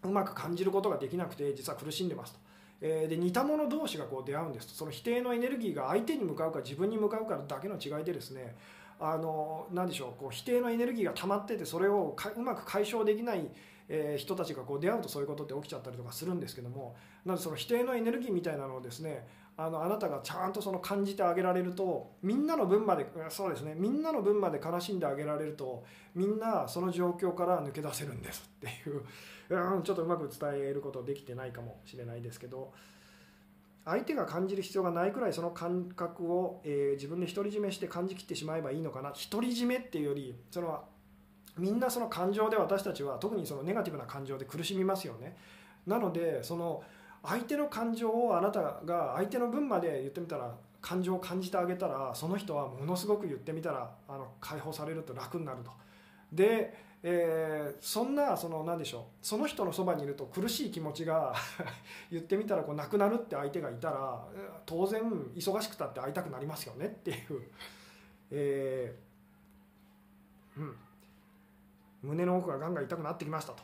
[0.03, 2.39] うまく感じることができなくて実は苦しんでますと。
[2.81, 8.55] えで似た者同士がこう出会うんですとその否定のエネルギーが相手に向かうか自分に向かうかだけの違いでですね
[8.99, 13.49] あの何でしょうこう否定のエネルギーが溜まっててそれをうまく解消できない
[13.87, 19.27] え、人たちがこう出会うとそういうことって起きちゃったりとかするんですけどもなのでその否定のエネルギーみたいなのをですね
[19.57, 29.03] あのあなたがちゃんとその感じてあげられるとみんなの分までそうですねみんなの分まで悲しんであげられるとみんなその状況から抜け出せるんですっていう
[29.49, 32.73] うんちょっとうまく伝えることできてないかもしれないですけど
[33.85, 39.13] 相手が感じる必要がないくらいその感覚を、えー、自分で独り占めして感じきってしまえばいいのかな。
[39.31, 40.83] 独り占めっていうよりその
[41.57, 45.35] みんなその感情で私たちは特にそのネガティブな感情で苦しみますよね。
[45.87, 46.83] なのでその
[47.23, 55.71] 相手の感情をあなたが相手の分まで言ってみたら感情を感じてあげたらその人はものすごく言ってみたらあの解放されると楽になると。
[56.31, 59.25] で、えー、そんなその何でしょう。
[59.25, 61.33] その人のそばにいると苦しい気持ちが
[62.11, 64.23] 言ってみたらこうなくなるって相手がいたら
[64.65, 65.01] 当然
[65.35, 67.17] 忙しくたって会いたくなりますよねっていう、
[68.31, 70.75] えー、うん。
[72.05, 73.63] 胸の奥がガンガン痛くなってきましたと。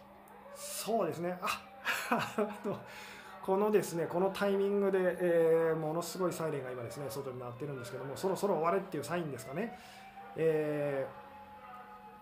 [0.55, 1.39] そうですね。
[1.41, 1.61] あ
[3.41, 9.79] このですねこのタイミングで、えー、ものすごいサイレンが今ですね外に鳴ってるんですけどもそろそろ終われっていうサインですかね、
[10.35, 11.07] え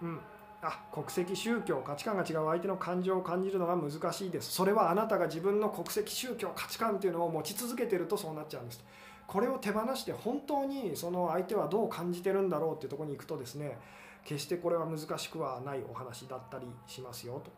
[0.02, 0.20] ー、うん。
[0.62, 4.52] あ国籍宗教価値観が違う相手の感情を感じるのが難しいです。
[4.52, 8.84] それはあなたが自分の国籍宗教価値観っていうのを持ち続けてるとそうなっちゃうんです
[9.30, 13.78] これを手放して本当にその相手はどう感じてるんだろうっていうとこに行くとですね
[14.24, 17.52] 決してこれは難しくはないお話だったりしますよと。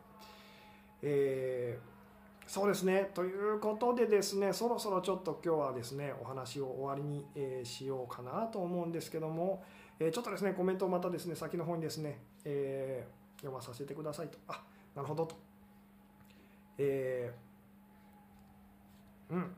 [1.04, 3.10] えー、そうですね。
[3.14, 9.64] ということでですねそろそろちょっと今日はですねお話を終わりに、えー、しようかなと思うんですけども、
[10.00, 13.08] えー、ちょっとですねコメントをまたですね先の方にですね、え
[13.38, 14.38] 読まさせてくださいと。
[14.48, 14.62] あ
[14.96, 15.36] なるほどと。
[16.78, 17.34] え
[19.32, 19.56] うん。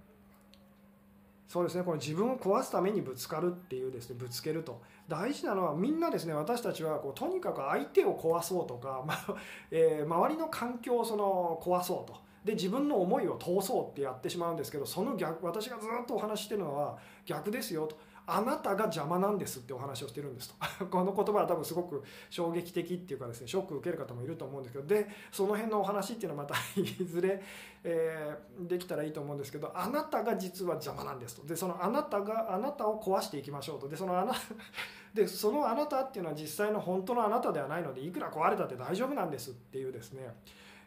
[1.48, 1.84] そうですね。
[1.84, 4.82] この自分を壊すためにぶつかるっていうですねぶつけると。
[5.08, 9.36] 大事なのはみんなですね私たちはこうとにかく相手を壊そうとか、 まあ
[9.72, 12.22] えー、周りの環境をその壊そうと。
[12.44, 17.96] で自分の思いを通そうってやってしまうんですけどその逆私がずっとお話ししてるのは逆ですよと。
[18.26, 20.86] あなたが邪魔なんですってお話をしてるんですと。
[20.88, 24.86] この言葉は多分すごく衝撃的っていうかですねショック受ける方もいると思うんですけど。
[24.88, 27.42] でその辺のお話っていうのはまた いずれ、
[27.84, 31.48] えー、できたらいいと思うんですけどあなたが実は邪魔なんですと。
[31.48, 33.90] でそのあなたがあなたを壊していきましょうと。
[33.90, 34.34] でそのあな
[35.14, 40.36] でそのあなたっていうのは実際の本当のあなたではないのでいくら壊れたって大丈夫なんですっていうですね。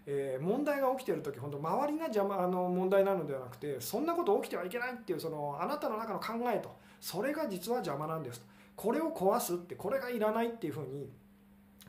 [0.06, 8.46] えー、問題が起きてる時本当周りが邪魔あの問題なのではなくてそんなこと起きてはいけないっていうそのあなたの中の考えとそれが実は邪魔なんですと。
[8.76, 11.10] これを壊すってこれがいらないっていうふうに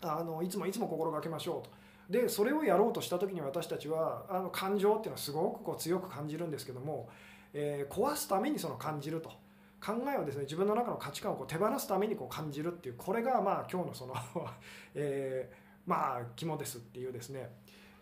[0.01, 1.70] あのいつもいつも心がけましょうと。
[2.09, 7.09] でそれをやろうとした時に私たちはあの感情っていうのはすごくこう強く感じるんですけども、
[7.53, 9.32] えー、壊すためにその感じると。
[9.80, 14.15] 考えをですね自分の中の価値観をこう手放すためにこう感じるっていうこれがまあ今日のその
[14.95, 15.55] えー、
[15.86, 17.51] まあ肝ですっていうですね、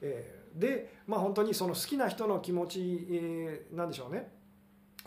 [0.01, 4.31] えー、でまあ本当にその好きな人の気持ち、えー、なんでしょうね。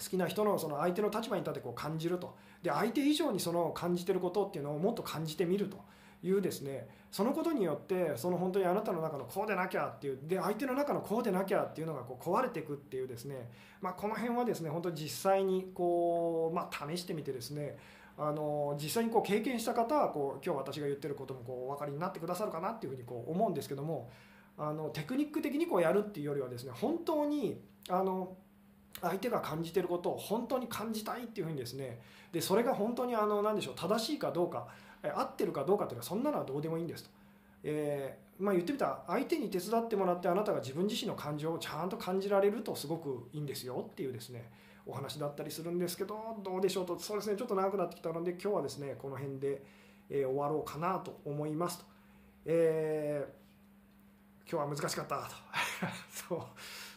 [0.03, 2.37] 好きな人のその相手の立場に立ってこう感じると。
[2.63, 5.79] で相手以上にその感じてることっていうのをもっと感じてみると。
[6.23, 6.89] いうですね。
[7.11, 17.77] そのことによってその本当にあなたの中のこうでなきゃっていうで相手の中のこうでなきゃっていうのがこう壊れていくっていうですね、まあ、この辺はですね本当に実際にこう、まあ、試してみてですね。
[18.21, 24.11] あの実際にこう経験した方はこう今日私が言ってることもこうお分かりになってくださるかなっていうふうにこう思うんですけども。
[24.59, 28.37] あのテクニック的にこうやるっていうよりはですね本当にあの
[29.01, 32.01] 相手が感じてることを本当に感じたいっていうふうにですね
[32.33, 34.67] でそれが本当にあの何でしょう正しいかどうか
[35.03, 37.11] 合ってるかどうかっていうのはそんなのはどうでもいいんですと。
[37.65, 44.51] えー、まあ、言ってみたら相手に手伝ってもらってあなたが自分自身の感情をちゃんと感じられるとすごくいいんですよっていうですね
[44.87, 49.63] お話だったりするんですけどどうでしょうとそうですねちょっと長くなってきたので今日はですねこの辺で、
[50.09, 51.85] えー、終わろうかなと思いますと。
[52.47, 53.48] えー、
[54.51, 55.17] 今日は難しかった。
[55.17, 55.25] と
[56.29, 56.41] そう。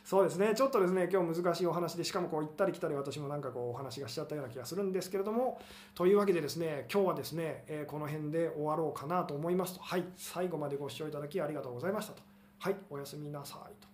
[0.04, 0.54] そうですね。
[0.56, 5.62] ちょっとですね今日難しいお話でしかもこう行ったり来たり私もなんかこうお話がしちゃったような気がするんですけれども
[5.96, 9.82] というわけでですね今日はですね、えこの辺で終わろうかなと思いますと。
[9.82, 10.04] はい。
[10.18, 12.22] 最後までご視聴いただきありがとうございましたと。
[12.60, 12.76] はい。
[12.90, 13.91] おやすみなさいと。